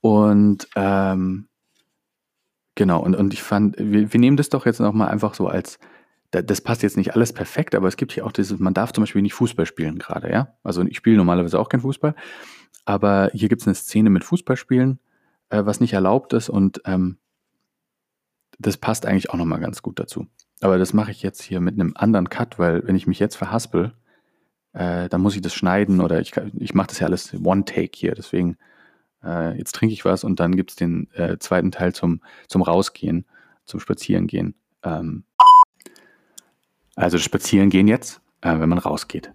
Und 0.00 0.66
ähm, 0.74 1.46
genau, 2.74 3.00
und, 3.00 3.14
und 3.14 3.32
ich 3.32 3.42
fand, 3.44 3.76
wir, 3.78 4.12
wir 4.12 4.18
nehmen 4.18 4.36
das 4.36 4.48
doch 4.48 4.66
jetzt 4.66 4.80
nochmal 4.80 5.10
einfach 5.10 5.34
so 5.34 5.46
als, 5.46 5.78
das 6.42 6.60
passt 6.60 6.82
jetzt 6.82 6.96
nicht 6.96 7.14
alles 7.14 7.32
perfekt, 7.32 7.74
aber 7.74 7.88
es 7.88 7.96
gibt 7.96 8.12
hier 8.12 8.26
auch 8.26 8.32
dieses, 8.32 8.58
man 8.58 8.74
darf 8.74 8.92
zum 8.92 9.02
Beispiel 9.02 9.22
nicht 9.22 9.34
Fußball 9.34 9.66
spielen 9.66 9.98
gerade, 9.98 10.30
ja. 10.30 10.54
Also 10.62 10.82
ich 10.82 10.96
spiele 10.96 11.16
normalerweise 11.16 11.58
auch 11.58 11.68
kein 11.68 11.80
Fußball, 11.80 12.14
aber 12.84 13.30
hier 13.32 13.48
gibt 13.48 13.62
es 13.62 13.66
eine 13.66 13.74
Szene 13.74 14.10
mit 14.10 14.24
Fußballspielen, 14.24 14.98
äh, 15.50 15.64
was 15.64 15.80
nicht 15.80 15.92
erlaubt 15.92 16.32
ist 16.32 16.48
und 16.48 16.82
ähm, 16.84 17.18
das 18.58 18.76
passt 18.76 19.06
eigentlich 19.06 19.30
auch 19.30 19.36
nochmal 19.36 19.60
ganz 19.60 19.82
gut 19.82 19.98
dazu. 19.98 20.26
Aber 20.60 20.78
das 20.78 20.92
mache 20.92 21.10
ich 21.10 21.22
jetzt 21.22 21.42
hier 21.42 21.60
mit 21.60 21.74
einem 21.74 21.92
anderen 21.96 22.28
Cut, 22.28 22.58
weil 22.58 22.86
wenn 22.86 22.96
ich 22.96 23.06
mich 23.06 23.18
jetzt 23.18 23.36
verhaspel, 23.36 23.92
äh, 24.72 25.08
dann 25.08 25.20
muss 25.20 25.34
ich 25.34 25.42
das 25.42 25.54
schneiden 25.54 26.00
oder 26.00 26.20
ich, 26.20 26.32
ich 26.58 26.74
mache 26.74 26.88
das 26.88 27.00
ja 27.00 27.06
alles 27.06 27.34
One-Take 27.34 27.90
hier, 27.94 28.14
deswegen 28.14 28.56
äh, 29.22 29.56
jetzt 29.56 29.74
trinke 29.74 29.92
ich 29.92 30.04
was 30.04 30.24
und 30.24 30.40
dann 30.40 30.56
gibt 30.56 30.70
es 30.70 30.76
den 30.76 31.08
äh, 31.14 31.38
zweiten 31.38 31.70
Teil 31.70 31.94
zum, 31.94 32.20
zum 32.48 32.62
Rausgehen, 32.62 33.26
zum 33.64 33.80
Spazierengehen. 33.80 34.54
Ähm, 34.82 35.24
also 36.96 37.18
Spazierengehen 37.18 37.88
jetzt, 37.88 38.20
äh, 38.40 38.58
wenn 38.58 38.68
man 38.68 38.78
rausgeht. 38.78 39.32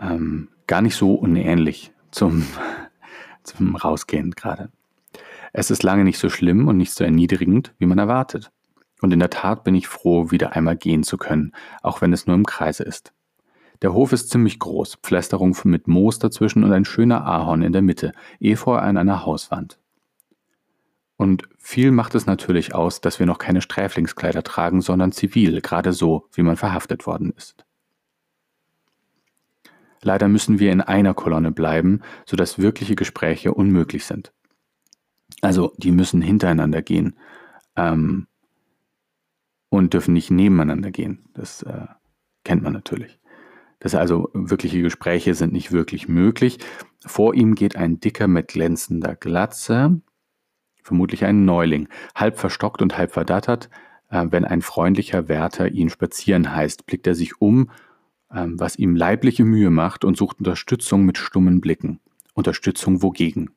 Ähm, 0.00 0.48
gar 0.66 0.82
nicht 0.82 0.96
so 0.96 1.14
unähnlich 1.14 1.92
zum, 2.10 2.46
zum 3.42 3.76
Rausgehen 3.76 4.32
gerade. 4.32 4.70
Es 5.52 5.70
ist 5.70 5.82
lange 5.82 6.04
nicht 6.04 6.18
so 6.18 6.28
schlimm 6.28 6.68
und 6.68 6.76
nicht 6.76 6.92
so 6.92 7.04
erniedrigend, 7.04 7.72
wie 7.78 7.86
man 7.86 7.98
erwartet. 7.98 8.50
Und 9.00 9.12
in 9.12 9.20
der 9.20 9.30
Tat 9.30 9.64
bin 9.64 9.74
ich 9.74 9.88
froh, 9.88 10.30
wieder 10.30 10.52
einmal 10.52 10.76
gehen 10.76 11.02
zu 11.02 11.16
können, 11.16 11.52
auch 11.82 12.00
wenn 12.00 12.12
es 12.12 12.26
nur 12.26 12.36
im 12.36 12.46
Kreise 12.46 12.82
ist. 12.82 13.12
Der 13.82 13.92
Hof 13.92 14.12
ist 14.12 14.30
ziemlich 14.30 14.58
groß, 14.58 14.96
Pflästerung 15.02 15.56
mit 15.64 15.86
Moos 15.86 16.18
dazwischen 16.18 16.64
und 16.64 16.72
ein 16.72 16.86
schöner 16.86 17.26
Ahorn 17.26 17.62
in 17.62 17.72
der 17.72 17.82
Mitte, 17.82 18.12
Efeu 18.40 18.76
an 18.76 18.96
einer 18.96 19.26
Hauswand. 19.26 19.78
Und 21.16 21.48
viel 21.58 21.92
macht 21.92 22.14
es 22.14 22.26
natürlich 22.26 22.74
aus, 22.74 23.00
dass 23.00 23.18
wir 23.18 23.26
noch 23.26 23.38
keine 23.38 23.62
Sträflingskleider 23.62 24.42
tragen, 24.42 24.82
sondern 24.82 25.12
zivil, 25.12 25.60
gerade 25.62 25.92
so, 25.92 26.28
wie 26.32 26.42
man 26.42 26.56
verhaftet 26.56 27.06
worden 27.06 27.32
ist. 27.36 27.64
Leider 30.02 30.28
müssen 30.28 30.58
wir 30.58 30.70
in 30.72 30.82
einer 30.82 31.14
Kolonne 31.14 31.52
bleiben, 31.52 32.00
sodass 32.26 32.58
wirkliche 32.58 32.94
Gespräche 32.94 33.54
unmöglich 33.54 34.04
sind. 34.04 34.32
Also 35.40 35.72
die 35.78 35.90
müssen 35.90 36.22
hintereinander 36.22 36.82
gehen 36.82 37.16
ähm, 37.76 38.26
und 39.70 39.94
dürfen 39.94 40.12
nicht 40.14 40.30
nebeneinander 40.30 40.90
gehen. 40.90 41.24
Das 41.34 41.62
äh, 41.62 41.86
kennt 42.44 42.62
man 42.62 42.74
natürlich. 42.74 43.18
Das 43.78 43.94
also 43.94 44.30
wirkliche 44.32 44.80
Gespräche 44.82 45.34
sind 45.34 45.52
nicht 45.52 45.72
wirklich 45.72 46.08
möglich. 46.08 46.58
Vor 47.04 47.34
ihm 47.34 47.54
geht 47.54 47.76
ein 47.76 48.00
Dicker 48.00 48.28
mit 48.28 48.48
glänzender 48.48 49.16
Glatze, 49.16 50.00
vermutlich 50.86 51.24
ein 51.24 51.44
Neuling, 51.44 51.88
halb 52.14 52.38
verstockt 52.38 52.80
und 52.80 52.96
halb 52.96 53.12
verdattert. 53.12 53.68
Äh, 54.08 54.26
wenn 54.30 54.44
ein 54.44 54.62
freundlicher 54.62 55.28
Wärter 55.28 55.68
ihn 55.68 55.90
spazieren 55.90 56.54
heißt, 56.54 56.86
blickt 56.86 57.06
er 57.06 57.14
sich 57.14 57.40
um, 57.40 57.70
äh, 58.30 58.46
was 58.46 58.76
ihm 58.76 58.94
leibliche 58.94 59.44
Mühe 59.44 59.70
macht 59.70 60.04
und 60.04 60.16
sucht 60.16 60.38
Unterstützung 60.38 61.04
mit 61.04 61.18
stummen 61.18 61.60
Blicken. 61.60 62.00
Unterstützung 62.34 63.02
wogegen? 63.02 63.50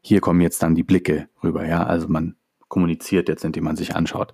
Hier 0.00 0.20
kommen 0.20 0.40
jetzt 0.40 0.62
dann 0.62 0.74
die 0.74 0.82
Blicke 0.82 1.28
rüber, 1.44 1.66
ja, 1.66 1.84
also 1.84 2.08
man 2.08 2.36
kommuniziert 2.68 3.28
jetzt, 3.28 3.44
indem 3.44 3.64
man 3.64 3.76
sich 3.76 3.94
anschaut. 3.94 4.32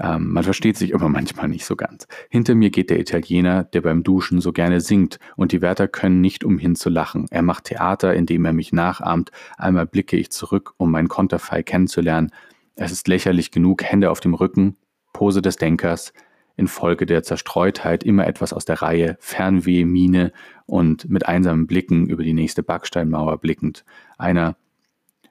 Ähm, 0.00 0.32
man 0.32 0.44
versteht 0.44 0.78
sich 0.78 0.90
immer 0.90 1.08
manchmal 1.08 1.48
nicht 1.48 1.66
so 1.66 1.76
ganz. 1.76 2.08
Hinter 2.30 2.54
mir 2.54 2.70
geht 2.70 2.88
der 2.88 2.98
Italiener, 2.98 3.64
der 3.64 3.82
beim 3.82 4.02
Duschen 4.02 4.40
so 4.40 4.52
gerne 4.52 4.80
singt, 4.80 5.18
und 5.36 5.52
die 5.52 5.60
Wärter 5.60 5.88
können 5.88 6.20
nicht 6.20 6.42
umhin 6.42 6.74
zu 6.74 6.88
lachen. 6.88 7.26
Er 7.30 7.42
macht 7.42 7.64
Theater, 7.64 8.14
indem 8.14 8.44
er 8.46 8.54
mich 8.54 8.72
nachahmt. 8.72 9.30
Einmal 9.58 9.86
blicke 9.86 10.16
ich 10.16 10.30
zurück, 10.30 10.72
um 10.78 10.90
mein 10.90 11.08
Konterfei 11.08 11.62
kennenzulernen. 11.62 12.30
Es 12.76 12.92
ist 12.92 13.08
lächerlich 13.08 13.50
genug, 13.50 13.84
Hände 13.84 14.10
auf 14.10 14.20
dem 14.20 14.32
Rücken, 14.32 14.76
Pose 15.12 15.42
des 15.42 15.56
Denkers, 15.56 16.14
infolge 16.56 17.04
der 17.04 17.22
Zerstreutheit 17.22 18.02
immer 18.02 18.26
etwas 18.26 18.52
aus 18.52 18.64
der 18.64 18.80
Reihe, 18.80 19.16
Fernweh, 19.20 19.84
Miene 19.84 20.32
und 20.66 21.08
mit 21.10 21.26
einsamen 21.26 21.66
Blicken 21.66 22.06
über 22.06 22.22
die 22.22 22.34
nächste 22.34 22.62
Backsteinmauer 22.62 23.38
blickend. 23.38 23.84
Einer, 24.16 24.56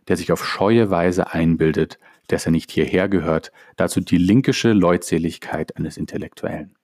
der 0.07 0.17
sich 0.17 0.31
auf 0.31 0.45
scheue 0.45 0.91
Weise 0.91 1.33
einbildet, 1.33 1.99
dass 2.29 2.45
er 2.45 2.51
nicht 2.51 2.71
hierher 2.71 3.09
gehört, 3.09 3.51
dazu 3.75 3.99
die 3.99 4.17
linkische 4.17 4.73
Leutseligkeit 4.73 5.75
eines 5.75 5.97
Intellektuellen. 5.97 6.75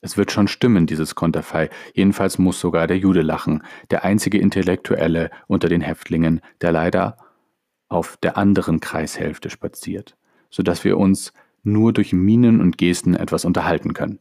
Es 0.00 0.16
wird 0.16 0.30
schon 0.30 0.48
stimmen, 0.48 0.86
dieses 0.86 1.14
Konterfei. 1.14 1.70
Jedenfalls 1.94 2.38
muss 2.38 2.60
sogar 2.60 2.86
der 2.86 2.98
Jude 2.98 3.22
lachen, 3.22 3.62
der 3.90 4.04
einzige 4.04 4.38
Intellektuelle 4.38 5.30
unter 5.46 5.68
den 5.68 5.80
Häftlingen, 5.80 6.40
der 6.60 6.72
leider 6.72 7.16
auf 7.88 8.16
der 8.16 8.36
anderen 8.36 8.80
Kreishälfte 8.80 9.50
spaziert, 9.50 10.16
so 10.50 10.62
dass 10.62 10.84
wir 10.84 10.98
uns 10.98 11.32
nur 11.62 11.92
durch 11.92 12.12
Minen 12.12 12.60
und 12.60 12.78
Gesten 12.78 13.14
etwas 13.14 13.44
unterhalten 13.44 13.94
können. 13.94 14.20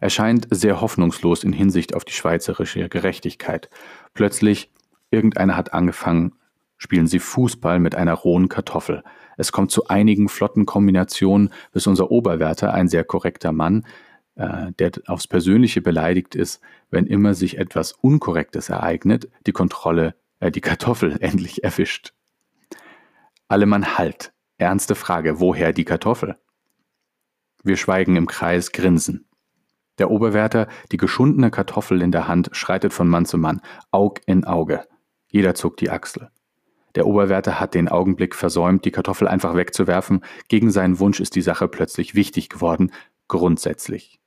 Er 0.00 0.10
scheint 0.10 0.46
sehr 0.50 0.80
hoffnungslos 0.80 1.44
in 1.44 1.52
Hinsicht 1.52 1.94
auf 1.94 2.04
die 2.04 2.14
schweizerische 2.14 2.88
Gerechtigkeit. 2.88 3.68
Plötzlich, 4.14 4.72
irgendeiner 5.10 5.56
hat 5.56 5.74
angefangen, 5.74 6.32
spielen 6.80 7.06
sie 7.06 7.18
Fußball 7.18 7.78
mit 7.78 7.94
einer 7.94 8.14
rohen 8.14 8.48
Kartoffel. 8.48 9.04
Es 9.36 9.52
kommt 9.52 9.70
zu 9.70 9.88
einigen 9.88 10.28
flotten 10.28 10.64
Kombinationen, 10.64 11.52
bis 11.72 11.86
unser 11.86 12.10
Oberwärter, 12.10 12.72
ein 12.72 12.88
sehr 12.88 13.04
korrekter 13.04 13.52
Mann, 13.52 13.86
äh, 14.34 14.72
der 14.78 14.92
aufs 15.06 15.28
Persönliche 15.28 15.82
beleidigt 15.82 16.34
ist, 16.34 16.62
wenn 16.90 17.06
immer 17.06 17.34
sich 17.34 17.58
etwas 17.58 17.92
Unkorrektes 17.92 18.70
ereignet, 18.70 19.28
die 19.46 19.52
Kontrolle, 19.52 20.14
äh, 20.40 20.50
die 20.50 20.62
Kartoffel 20.62 21.16
endlich 21.20 21.62
erwischt. 21.62 22.14
Alle 23.46 23.66
Mann 23.66 23.98
halt. 23.98 24.32
Ernste 24.56 24.94
Frage, 24.94 25.38
woher 25.38 25.72
die 25.74 25.84
Kartoffel? 25.84 26.36
Wir 27.62 27.76
schweigen 27.76 28.16
im 28.16 28.26
Kreis, 28.26 28.72
grinsen. 28.72 29.26
Der 29.98 30.10
Oberwärter, 30.10 30.66
die 30.92 30.96
geschundene 30.96 31.50
Kartoffel 31.50 32.00
in 32.00 32.10
der 32.10 32.26
Hand, 32.26 32.48
schreitet 32.52 32.94
von 32.94 33.06
Mann 33.06 33.26
zu 33.26 33.36
Mann, 33.36 33.60
Aug 33.90 34.20
in 34.24 34.44
Auge. 34.44 34.86
Jeder 35.28 35.54
zuckt 35.54 35.82
die 35.82 35.90
Achsel. 35.90 36.30
Der 36.94 37.06
Oberwärter 37.06 37.60
hat 37.60 37.74
den 37.74 37.88
Augenblick 37.88 38.34
versäumt, 38.34 38.84
die 38.84 38.90
Kartoffel 38.90 39.28
einfach 39.28 39.54
wegzuwerfen. 39.54 40.24
Gegen 40.48 40.70
seinen 40.70 40.98
Wunsch 40.98 41.20
ist 41.20 41.36
die 41.36 41.42
Sache 41.42 41.68
plötzlich 41.68 42.14
wichtig 42.14 42.48
geworden, 42.48 42.92
grundsätzlich. 43.28 44.20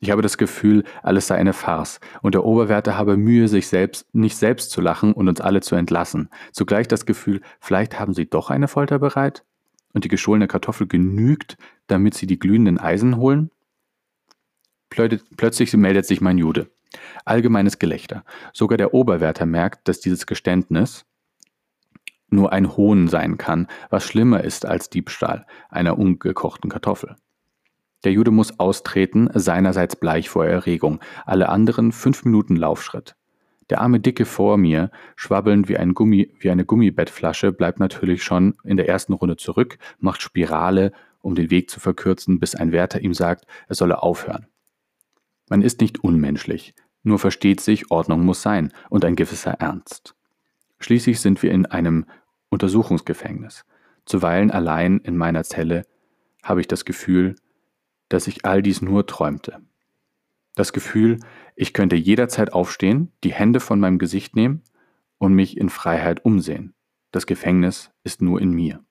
Ich 0.00 0.10
habe 0.10 0.22
das 0.22 0.36
Gefühl, 0.36 0.84
alles 1.02 1.28
sei 1.28 1.36
eine 1.36 1.52
Farce 1.52 1.98
und 2.20 2.34
der 2.34 2.44
Oberwärter 2.44 2.98
habe 2.98 3.16
Mühe, 3.16 3.48
sich 3.48 3.68
selbst 3.68 4.06
nicht 4.12 4.36
selbst 4.36 4.70
zu 4.70 4.80
lachen 4.80 5.12
und 5.14 5.28
uns 5.28 5.40
alle 5.40 5.62
zu 5.62 5.76
entlassen. 5.76 6.28
Zugleich 6.52 6.88
das 6.88 7.06
Gefühl, 7.06 7.40
vielleicht 7.58 7.98
haben 7.98 8.12
sie 8.12 8.28
doch 8.28 8.50
eine 8.50 8.68
Folter 8.68 8.98
bereit 8.98 9.44
und 9.94 10.04
die 10.04 10.08
gescholene 10.08 10.46
Kartoffel 10.46 10.86
genügt, 10.86 11.56
damit 11.86 12.14
sie 12.14 12.26
die 12.26 12.38
glühenden 12.38 12.78
Eisen 12.78 13.16
holen? 13.16 13.50
Plötzlich 14.90 15.72
meldet 15.72 16.06
sich 16.06 16.20
mein 16.20 16.38
Jude. 16.38 16.70
Allgemeines 17.24 17.78
Gelächter. 17.78 18.24
Sogar 18.52 18.76
der 18.76 18.94
Oberwärter 18.94 19.46
merkt, 19.46 19.88
dass 19.88 20.00
dieses 20.00 20.26
Geständnis, 20.26 21.06
nur 22.28 22.52
ein 22.52 22.76
Hohn 22.76 23.08
sein 23.08 23.38
kann, 23.38 23.68
was 23.90 24.04
schlimmer 24.04 24.42
ist 24.42 24.66
als 24.66 24.90
Diebstahl 24.90 25.46
einer 25.68 25.98
ungekochten 25.98 26.70
Kartoffel. 26.70 27.16
Der 28.04 28.12
Jude 28.12 28.30
muss 28.30 28.58
austreten, 28.58 29.30
seinerseits 29.32 29.96
bleich 29.96 30.28
vor 30.28 30.44
Erregung, 30.44 31.00
alle 31.24 31.48
anderen 31.48 31.90
fünf 31.92 32.24
Minuten 32.24 32.56
Laufschritt. 32.56 33.16
Der 33.70 33.80
arme 33.80 33.98
Dicke 33.98 34.26
vor 34.26 34.58
mir, 34.58 34.90
schwabbelnd 35.16 35.68
wie, 35.68 35.78
ein 35.78 35.94
Gummi, 35.94 36.34
wie 36.38 36.50
eine 36.50 36.66
Gummibettflasche, 36.66 37.50
bleibt 37.50 37.80
natürlich 37.80 38.22
schon 38.22 38.56
in 38.62 38.76
der 38.76 38.88
ersten 38.88 39.14
Runde 39.14 39.36
zurück, 39.36 39.78
macht 39.98 40.20
Spirale, 40.20 40.92
um 41.22 41.34
den 41.34 41.50
Weg 41.50 41.70
zu 41.70 41.80
verkürzen, 41.80 42.38
bis 42.38 42.54
ein 42.54 42.72
Wärter 42.72 43.00
ihm 43.00 43.14
sagt, 43.14 43.46
er 43.68 43.74
solle 43.74 44.02
aufhören. 44.02 44.46
Man 45.48 45.62
ist 45.62 45.80
nicht 45.80 46.04
unmenschlich, 46.04 46.74
nur 47.02 47.18
versteht 47.18 47.60
sich, 47.60 47.90
Ordnung 47.90 48.24
muss 48.24 48.42
sein 48.42 48.72
und 48.90 49.04
ein 49.04 49.16
gewisser 49.16 49.52
Ernst. 49.52 50.14
Schließlich 50.84 51.18
sind 51.18 51.42
wir 51.42 51.50
in 51.50 51.64
einem 51.64 52.04
Untersuchungsgefängnis. 52.50 53.64
Zuweilen 54.04 54.50
allein 54.50 54.98
in 54.98 55.16
meiner 55.16 55.42
Zelle 55.42 55.86
habe 56.42 56.60
ich 56.60 56.68
das 56.68 56.84
Gefühl, 56.84 57.36
dass 58.10 58.26
ich 58.26 58.44
all 58.44 58.60
dies 58.60 58.82
nur 58.82 59.06
träumte. 59.06 59.62
Das 60.56 60.74
Gefühl, 60.74 61.20
ich 61.56 61.72
könnte 61.72 61.96
jederzeit 61.96 62.52
aufstehen, 62.52 63.12
die 63.24 63.32
Hände 63.32 63.60
von 63.60 63.80
meinem 63.80 63.98
Gesicht 63.98 64.36
nehmen 64.36 64.60
und 65.16 65.32
mich 65.32 65.56
in 65.56 65.70
Freiheit 65.70 66.22
umsehen. 66.22 66.74
Das 67.12 67.24
Gefängnis 67.24 67.90
ist 68.02 68.20
nur 68.20 68.42
in 68.42 68.50
mir. 68.50 68.84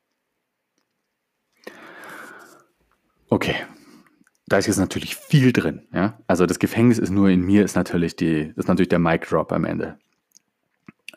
Okay, 3.30 3.56
da 4.48 4.58
ist 4.58 4.66
jetzt 4.66 4.80
natürlich 4.80 5.16
viel 5.16 5.54
drin. 5.54 5.88
Ja? 5.94 6.18
Also 6.26 6.48
das 6.48 6.58
Gefängnis 6.58 6.98
ist 6.98 7.12
nur 7.12 7.30
in 7.30 7.42
mir, 7.42 7.64
ist 7.64 7.76
natürlich, 7.76 8.16
die, 8.16 8.52
ist 8.56 8.68
natürlich 8.68 8.90
der 8.90 8.98
Mic 8.98 9.28
Drop 9.28 9.52
am 9.52 9.64
Ende. 9.64 10.00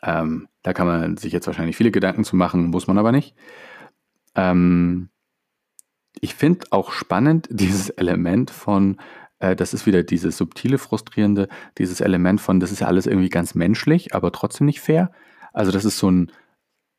Ähm, 0.03 0.47
da 0.63 0.73
kann 0.73 0.87
man 0.87 1.17
sich 1.17 1.33
jetzt 1.33 1.47
wahrscheinlich 1.47 1.77
viele 1.77 1.91
Gedanken 1.91 2.23
zu 2.23 2.35
machen, 2.35 2.67
muss 2.67 2.87
man 2.87 2.97
aber 2.97 3.11
nicht. 3.11 3.35
Ähm, 4.35 5.09
ich 6.19 6.35
finde 6.35 6.67
auch 6.71 6.91
spannend 6.91 7.47
dieses 7.51 7.89
Element 7.89 8.51
von, 8.51 8.97
äh, 9.39 9.55
das 9.55 9.73
ist 9.73 9.85
wieder 9.85 10.03
dieses 10.03 10.37
subtile, 10.37 10.77
frustrierende, 10.77 11.47
dieses 11.77 12.01
Element 12.01 12.41
von, 12.41 12.59
das 12.59 12.71
ist 12.71 12.81
ja 12.81 12.87
alles 12.87 13.07
irgendwie 13.07 13.29
ganz 13.29 13.55
menschlich, 13.55 14.13
aber 14.15 14.31
trotzdem 14.31 14.65
nicht 14.65 14.81
fair. 14.81 15.11
Also 15.53 15.71
das 15.71 15.85
ist 15.85 15.97
so 15.97 16.11
ein, 16.11 16.31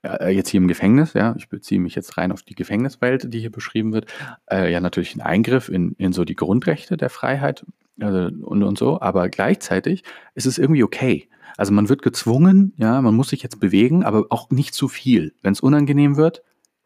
äh, 0.03 0.31
jetzt 0.31 0.49
hier 0.49 0.61
im 0.61 0.69
Gefängnis, 0.69 1.15
ja, 1.15 1.35
ich 1.37 1.49
beziehe 1.49 1.81
mich 1.81 1.95
jetzt 1.95 2.19
rein 2.19 2.33
auf 2.33 2.43
die 2.43 2.55
Gefängniswelt, 2.55 3.33
die 3.33 3.41
hier 3.41 3.53
beschrieben 3.53 3.93
wird, 3.93 4.13
äh, 4.51 4.73
ja 4.73 4.81
natürlich 4.81 5.15
ein 5.15 5.21
Eingriff 5.21 5.69
in, 5.69 5.93
in 5.93 6.13
so 6.13 6.25
die 6.25 6.37
Grundrechte 6.37 6.97
der 6.97 7.11
Freiheit 7.11 7.65
also, 8.01 8.31
und, 8.45 8.63
und 8.63 8.79
so, 8.79 9.01
aber 9.01 9.29
gleichzeitig 9.29 10.05
ist 10.35 10.47
es 10.47 10.59
irgendwie 10.59 10.85
okay. 10.85 11.29
Also 11.57 11.73
man 11.73 11.89
wird 11.89 12.03
gezwungen, 12.03 12.73
ja, 12.77 13.01
man 13.01 13.15
muss 13.15 13.31
sich 13.31 13.43
jetzt 13.43 13.61
bewegen, 13.61 14.05
aber 14.05 14.27
auch 14.31 14.51
nicht 14.51 14.75
zu 14.75 14.89
viel. 14.89 15.35
Wenn 15.43 15.53
es 15.53 15.61
unangenehm 15.61 16.17
wird, 16.17 16.43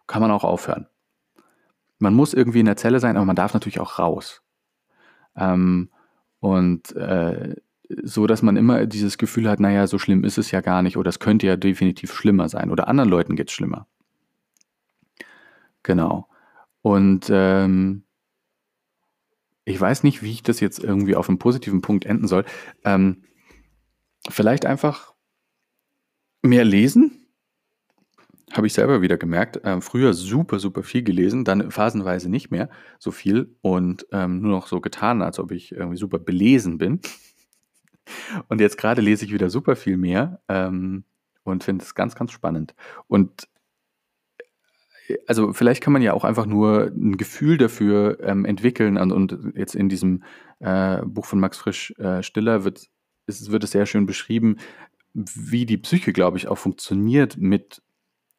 kann 0.07 0.23
man 0.23 0.31
auch 0.31 0.45
aufhören. 0.45 0.87
Man 1.99 2.15
muss 2.15 2.35
irgendwie 2.35 2.61
in 2.61 2.67
der 2.67 2.77
Zelle 2.77 3.01
sein, 3.01 3.17
aber 3.17 3.27
man 3.27 3.37
darf 3.37 3.55
natürlich 3.55 3.81
auch 3.81 3.99
raus. 3.99 4.43
Ähm, 5.37 5.91
und 6.41 6.95
äh, 6.97 7.57
so, 8.03 8.27
dass 8.27 8.43
man 8.43 8.57
immer 8.57 8.87
dieses 8.87 9.19
Gefühl 9.19 9.49
hat, 9.49 9.61
naja, 9.61 9.87
so 9.87 9.99
schlimm 9.99 10.25
ist 10.25 10.39
es 10.39 10.51
ja 10.51 10.61
gar 10.61 10.83
nicht 10.83 10.97
oder 10.97 11.11
es 11.11 11.19
könnte 11.19 11.47
ja 11.47 11.57
definitiv 11.57 12.13
schlimmer 12.13 12.49
sein 12.49 12.71
oder 12.71 12.89
anderen 12.89 13.11
Leuten 13.11 13.37
geht 13.37 13.49
es 13.49 13.55
schlimmer. 13.55 13.87
Genau. 15.83 16.29
Und 16.81 17.29
ähm, 17.31 18.05
ich 19.65 19.81
weiß 19.81 20.03
nicht, 20.03 20.23
wie 20.23 20.31
ich 20.31 20.43
das 20.43 20.61
jetzt 20.61 20.83
irgendwie 20.83 21.17
auf 21.17 21.29
einen 21.29 21.39
positiven 21.39 21.83
Punkt 21.83 22.05
enden 22.05 22.27
soll. 22.27 22.45
Ähm, 22.85 23.23
vielleicht 24.29 24.67
einfach 24.67 25.15
mehr 26.43 26.65
lesen. 26.65 27.27
Habe 28.53 28.67
ich 28.67 28.75
selber 28.75 29.01
wieder 29.01 29.17
gemerkt. 29.17 29.61
Ähm, 29.65 29.81
früher 29.81 30.13
super, 30.13 30.59
super 30.59 30.83
viel 30.83 31.03
gelesen, 31.03 31.45
dann 31.45 31.71
phasenweise 31.71 32.29
nicht 32.29 32.51
mehr 32.51 32.69
so 32.99 33.11
viel 33.11 33.57
und 33.63 34.07
ähm, 34.13 34.43
nur 34.43 34.51
noch 34.51 34.67
so 34.67 34.81
getan, 34.81 35.23
als 35.23 35.39
ob 35.39 35.53
ich 35.53 35.73
irgendwie 35.73 35.97
super 35.97 36.19
belesen 36.19 36.79
bin. 36.79 37.01
Und 38.49 38.61
jetzt 38.61 38.79
gerade 38.79 39.01
lese 39.01 39.25
ich 39.25 39.33
wieder 39.33 39.49
super 39.49 39.77
viel 39.77 39.97
mehr 39.97 40.41
ähm, 40.49 41.05
und 41.45 41.63
finde 41.63 41.85
es 41.85 41.95
ganz, 41.95 42.17
ganz 42.17 42.33
spannend. 42.33 42.75
Und 43.07 43.49
also 45.27 45.53
vielleicht 45.53 45.83
kann 45.83 45.93
man 45.93 46.03
ja 46.03 46.13
auch 46.13 46.25
einfach 46.25 46.47
nur 46.47 46.87
ein 46.87 47.17
Gefühl 47.17 47.59
dafür 47.59 48.19
ähm, 48.21 48.45
entwickeln 48.45 48.97
und, 48.97 49.13
und, 49.13 49.55
jetzt 49.57 49.75
in 49.75 49.89
diesem 49.89 50.23
äh, 50.61 51.03
Buch 51.05 51.27
von 51.27 51.41
Max 51.41 51.59
Frisch 51.59 51.93
äh, 51.99 52.23
Stiller 52.23 52.65
wird, 52.65 52.89
ist, 53.27 53.51
wird 53.51 53.65
es 53.65 53.71
sehr 53.71 53.87
schön 53.87 54.07
beschrieben, 54.07 54.57
wie 55.15 55.67
die 55.67 55.79
Psyche, 55.79 56.13
glaube 56.13 56.39
ich, 56.39 56.49
auch 56.49 56.59
funktioniert 56.59 57.37
mit, 57.37 57.83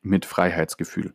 mit 0.02 0.26
Freiheitsgefühl. 0.26 1.13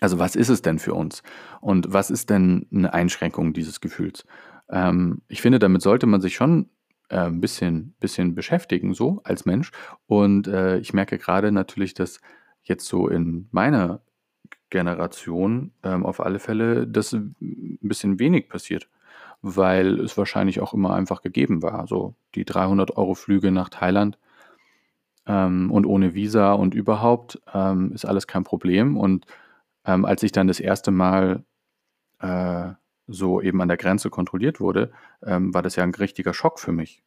Also 0.00 0.18
was 0.18 0.36
ist 0.36 0.48
es 0.48 0.62
denn 0.62 0.78
für 0.78 0.94
uns 0.94 1.22
und 1.60 1.92
was 1.92 2.10
ist 2.10 2.30
denn 2.30 2.66
eine 2.72 2.94
Einschränkung 2.94 3.52
dieses 3.52 3.80
Gefühls? 3.80 4.24
Ähm, 4.70 5.22
ich 5.28 5.42
finde, 5.42 5.58
damit 5.58 5.82
sollte 5.82 6.06
man 6.06 6.20
sich 6.20 6.34
schon 6.34 6.70
äh, 7.08 7.18
ein 7.18 7.40
bisschen, 7.40 7.94
bisschen 8.00 8.34
beschäftigen, 8.34 8.94
so 8.94 9.20
als 9.24 9.44
Mensch. 9.44 9.70
Und 10.06 10.48
äh, 10.48 10.78
ich 10.78 10.94
merke 10.94 11.18
gerade 11.18 11.52
natürlich, 11.52 11.92
dass 11.94 12.20
jetzt 12.62 12.86
so 12.86 13.08
in 13.08 13.48
meiner 13.50 14.00
Generation 14.70 15.72
ähm, 15.82 16.06
auf 16.06 16.20
alle 16.20 16.38
Fälle, 16.38 16.86
dass 16.86 17.12
ein 17.12 17.78
bisschen 17.82 18.18
wenig 18.18 18.48
passiert, 18.48 18.88
weil 19.42 20.00
es 20.00 20.16
wahrscheinlich 20.16 20.60
auch 20.60 20.72
immer 20.72 20.94
einfach 20.94 21.20
gegeben 21.20 21.62
war. 21.62 21.86
So 21.88 22.14
die 22.34 22.44
300 22.44 22.96
Euro 22.96 23.14
Flüge 23.14 23.50
nach 23.50 23.68
Thailand 23.68 24.18
ähm, 25.26 25.70
und 25.70 25.84
ohne 25.84 26.14
Visa 26.14 26.52
und 26.52 26.74
überhaupt 26.74 27.40
ähm, 27.52 27.92
ist 27.92 28.04
alles 28.04 28.26
kein 28.26 28.44
Problem. 28.44 28.96
Und 28.96 29.26
ähm, 29.84 30.04
als 30.04 30.22
ich 30.22 30.32
dann 30.32 30.46
das 30.46 30.60
erste 30.60 30.92
Mal 30.92 31.44
äh, 32.20 32.70
so 33.08 33.40
eben 33.40 33.60
an 33.60 33.68
der 33.68 33.76
Grenze 33.76 34.10
kontrolliert 34.10 34.60
wurde, 34.60 34.92
ähm, 35.24 35.52
war 35.52 35.62
das 35.62 35.76
ja 35.76 35.82
ein 35.82 35.94
richtiger 35.94 36.32
Schock 36.32 36.60
für 36.60 36.72
mich. 36.72 37.02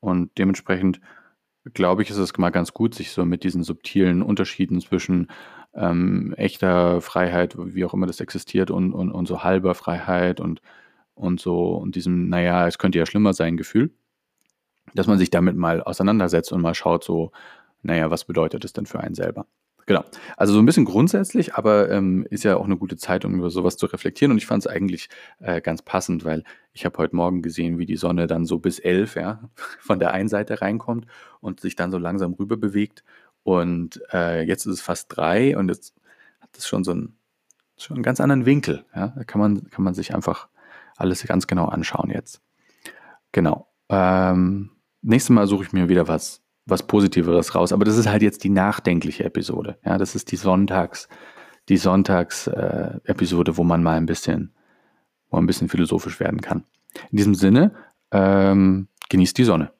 Und 0.00 0.36
dementsprechend 0.36 1.00
glaube 1.74 2.02
ich, 2.02 2.10
ist 2.10 2.18
es 2.18 2.36
mal 2.38 2.50
ganz 2.50 2.72
gut, 2.72 2.94
sich 2.94 3.10
so 3.12 3.24
mit 3.24 3.44
diesen 3.44 3.62
subtilen 3.62 4.22
Unterschieden 4.22 4.80
zwischen 4.80 5.28
ähm, 5.74 6.34
echter 6.36 7.00
Freiheit, 7.00 7.56
wie 7.58 7.84
auch 7.84 7.94
immer 7.94 8.06
das 8.06 8.20
existiert, 8.20 8.70
und, 8.70 8.92
und, 8.92 9.12
und 9.12 9.26
so 9.26 9.44
halber 9.44 9.74
Freiheit 9.74 10.40
und, 10.40 10.60
und 11.18 11.40
so 11.40 11.74
und 11.74 11.94
diesem, 11.94 12.28
naja, 12.28 12.66
es 12.66 12.78
könnte 12.78 12.98
ja 12.98 13.06
schlimmer 13.06 13.32
sein, 13.32 13.56
Gefühl, 13.56 13.90
dass 14.94 15.06
man 15.06 15.18
sich 15.18 15.30
damit 15.30 15.56
mal 15.56 15.82
auseinandersetzt 15.82 16.52
und 16.52 16.60
mal 16.60 16.74
schaut, 16.74 17.04
so, 17.04 17.32
naja, 17.82 18.10
was 18.10 18.24
bedeutet 18.24 18.64
es 18.64 18.72
denn 18.72 18.86
für 18.86 19.00
einen 19.00 19.14
selber? 19.14 19.46
Genau. 19.88 20.04
Also 20.36 20.52
so 20.52 20.58
ein 20.58 20.66
bisschen 20.66 20.84
grundsätzlich, 20.84 21.54
aber 21.54 21.90
ähm, 21.90 22.26
ist 22.28 22.44
ja 22.44 22.58
auch 22.58 22.66
eine 22.66 22.76
gute 22.76 22.98
Zeit, 22.98 23.24
um 23.24 23.34
über 23.34 23.48
sowas 23.48 23.78
zu 23.78 23.86
reflektieren. 23.86 24.32
Und 24.32 24.36
ich 24.36 24.44
fand 24.44 24.62
es 24.62 24.66
eigentlich 24.66 25.08
äh, 25.40 25.62
ganz 25.62 25.80
passend, 25.80 26.26
weil 26.26 26.44
ich 26.74 26.84
habe 26.84 26.98
heute 26.98 27.16
Morgen 27.16 27.40
gesehen, 27.40 27.78
wie 27.78 27.86
die 27.86 27.96
Sonne 27.96 28.26
dann 28.26 28.44
so 28.44 28.58
bis 28.58 28.78
elf 28.80 29.16
ja, 29.16 29.48
von 29.80 29.98
der 29.98 30.12
einen 30.12 30.28
Seite 30.28 30.60
reinkommt 30.60 31.06
und 31.40 31.60
sich 31.60 31.74
dann 31.74 31.90
so 31.90 31.96
langsam 31.96 32.34
rüber 32.34 32.58
bewegt. 32.58 33.02
Und 33.44 34.02
äh, 34.12 34.42
jetzt 34.42 34.66
ist 34.66 34.74
es 34.74 34.80
fast 34.82 35.06
drei 35.08 35.56
und 35.56 35.70
jetzt 35.70 35.94
hat 36.40 36.50
es 36.58 36.68
schon 36.68 36.84
so 36.84 36.90
einen, 36.90 37.16
schon 37.78 37.96
einen 37.96 38.04
ganz 38.04 38.20
anderen 38.20 38.44
Winkel. 38.44 38.84
Ja? 38.94 39.14
Da 39.16 39.24
kann 39.24 39.40
man, 39.40 39.70
kann 39.70 39.84
man 39.84 39.94
sich 39.94 40.14
einfach 40.14 40.48
alles 40.98 41.24
ganz 41.24 41.46
genau 41.46 41.66
anschauen 41.66 42.10
jetzt. 42.10 42.42
Genau. 43.32 43.68
Ähm, 43.88 44.70
nächstes 45.02 45.30
Mal 45.30 45.46
suche 45.46 45.64
ich 45.64 45.72
mir 45.72 45.88
wieder 45.88 46.08
was 46.08 46.42
was 46.68 46.86
Positiveres 46.86 47.54
raus. 47.54 47.72
Aber 47.72 47.84
das 47.84 47.96
ist 47.96 48.08
halt 48.08 48.22
jetzt 48.22 48.44
die 48.44 48.50
nachdenkliche 48.50 49.24
Episode. 49.24 49.78
Ja, 49.84 49.98
das 49.98 50.14
ist 50.14 50.30
die 50.30 50.36
Sonntags, 50.36 51.08
die 51.68 51.76
Sonntags-Episode, 51.76 53.50
äh, 53.52 53.56
wo 53.56 53.64
man 53.64 53.82
mal 53.82 53.96
ein 53.96 54.06
bisschen, 54.06 54.52
wo 55.30 55.36
man 55.36 55.44
ein 55.44 55.46
bisschen 55.46 55.68
philosophisch 55.68 56.20
werden 56.20 56.40
kann. 56.40 56.64
In 57.10 57.16
diesem 57.16 57.34
Sinne, 57.34 57.72
ähm, 58.12 58.88
genießt 59.08 59.36
die 59.38 59.44
Sonne. 59.44 59.72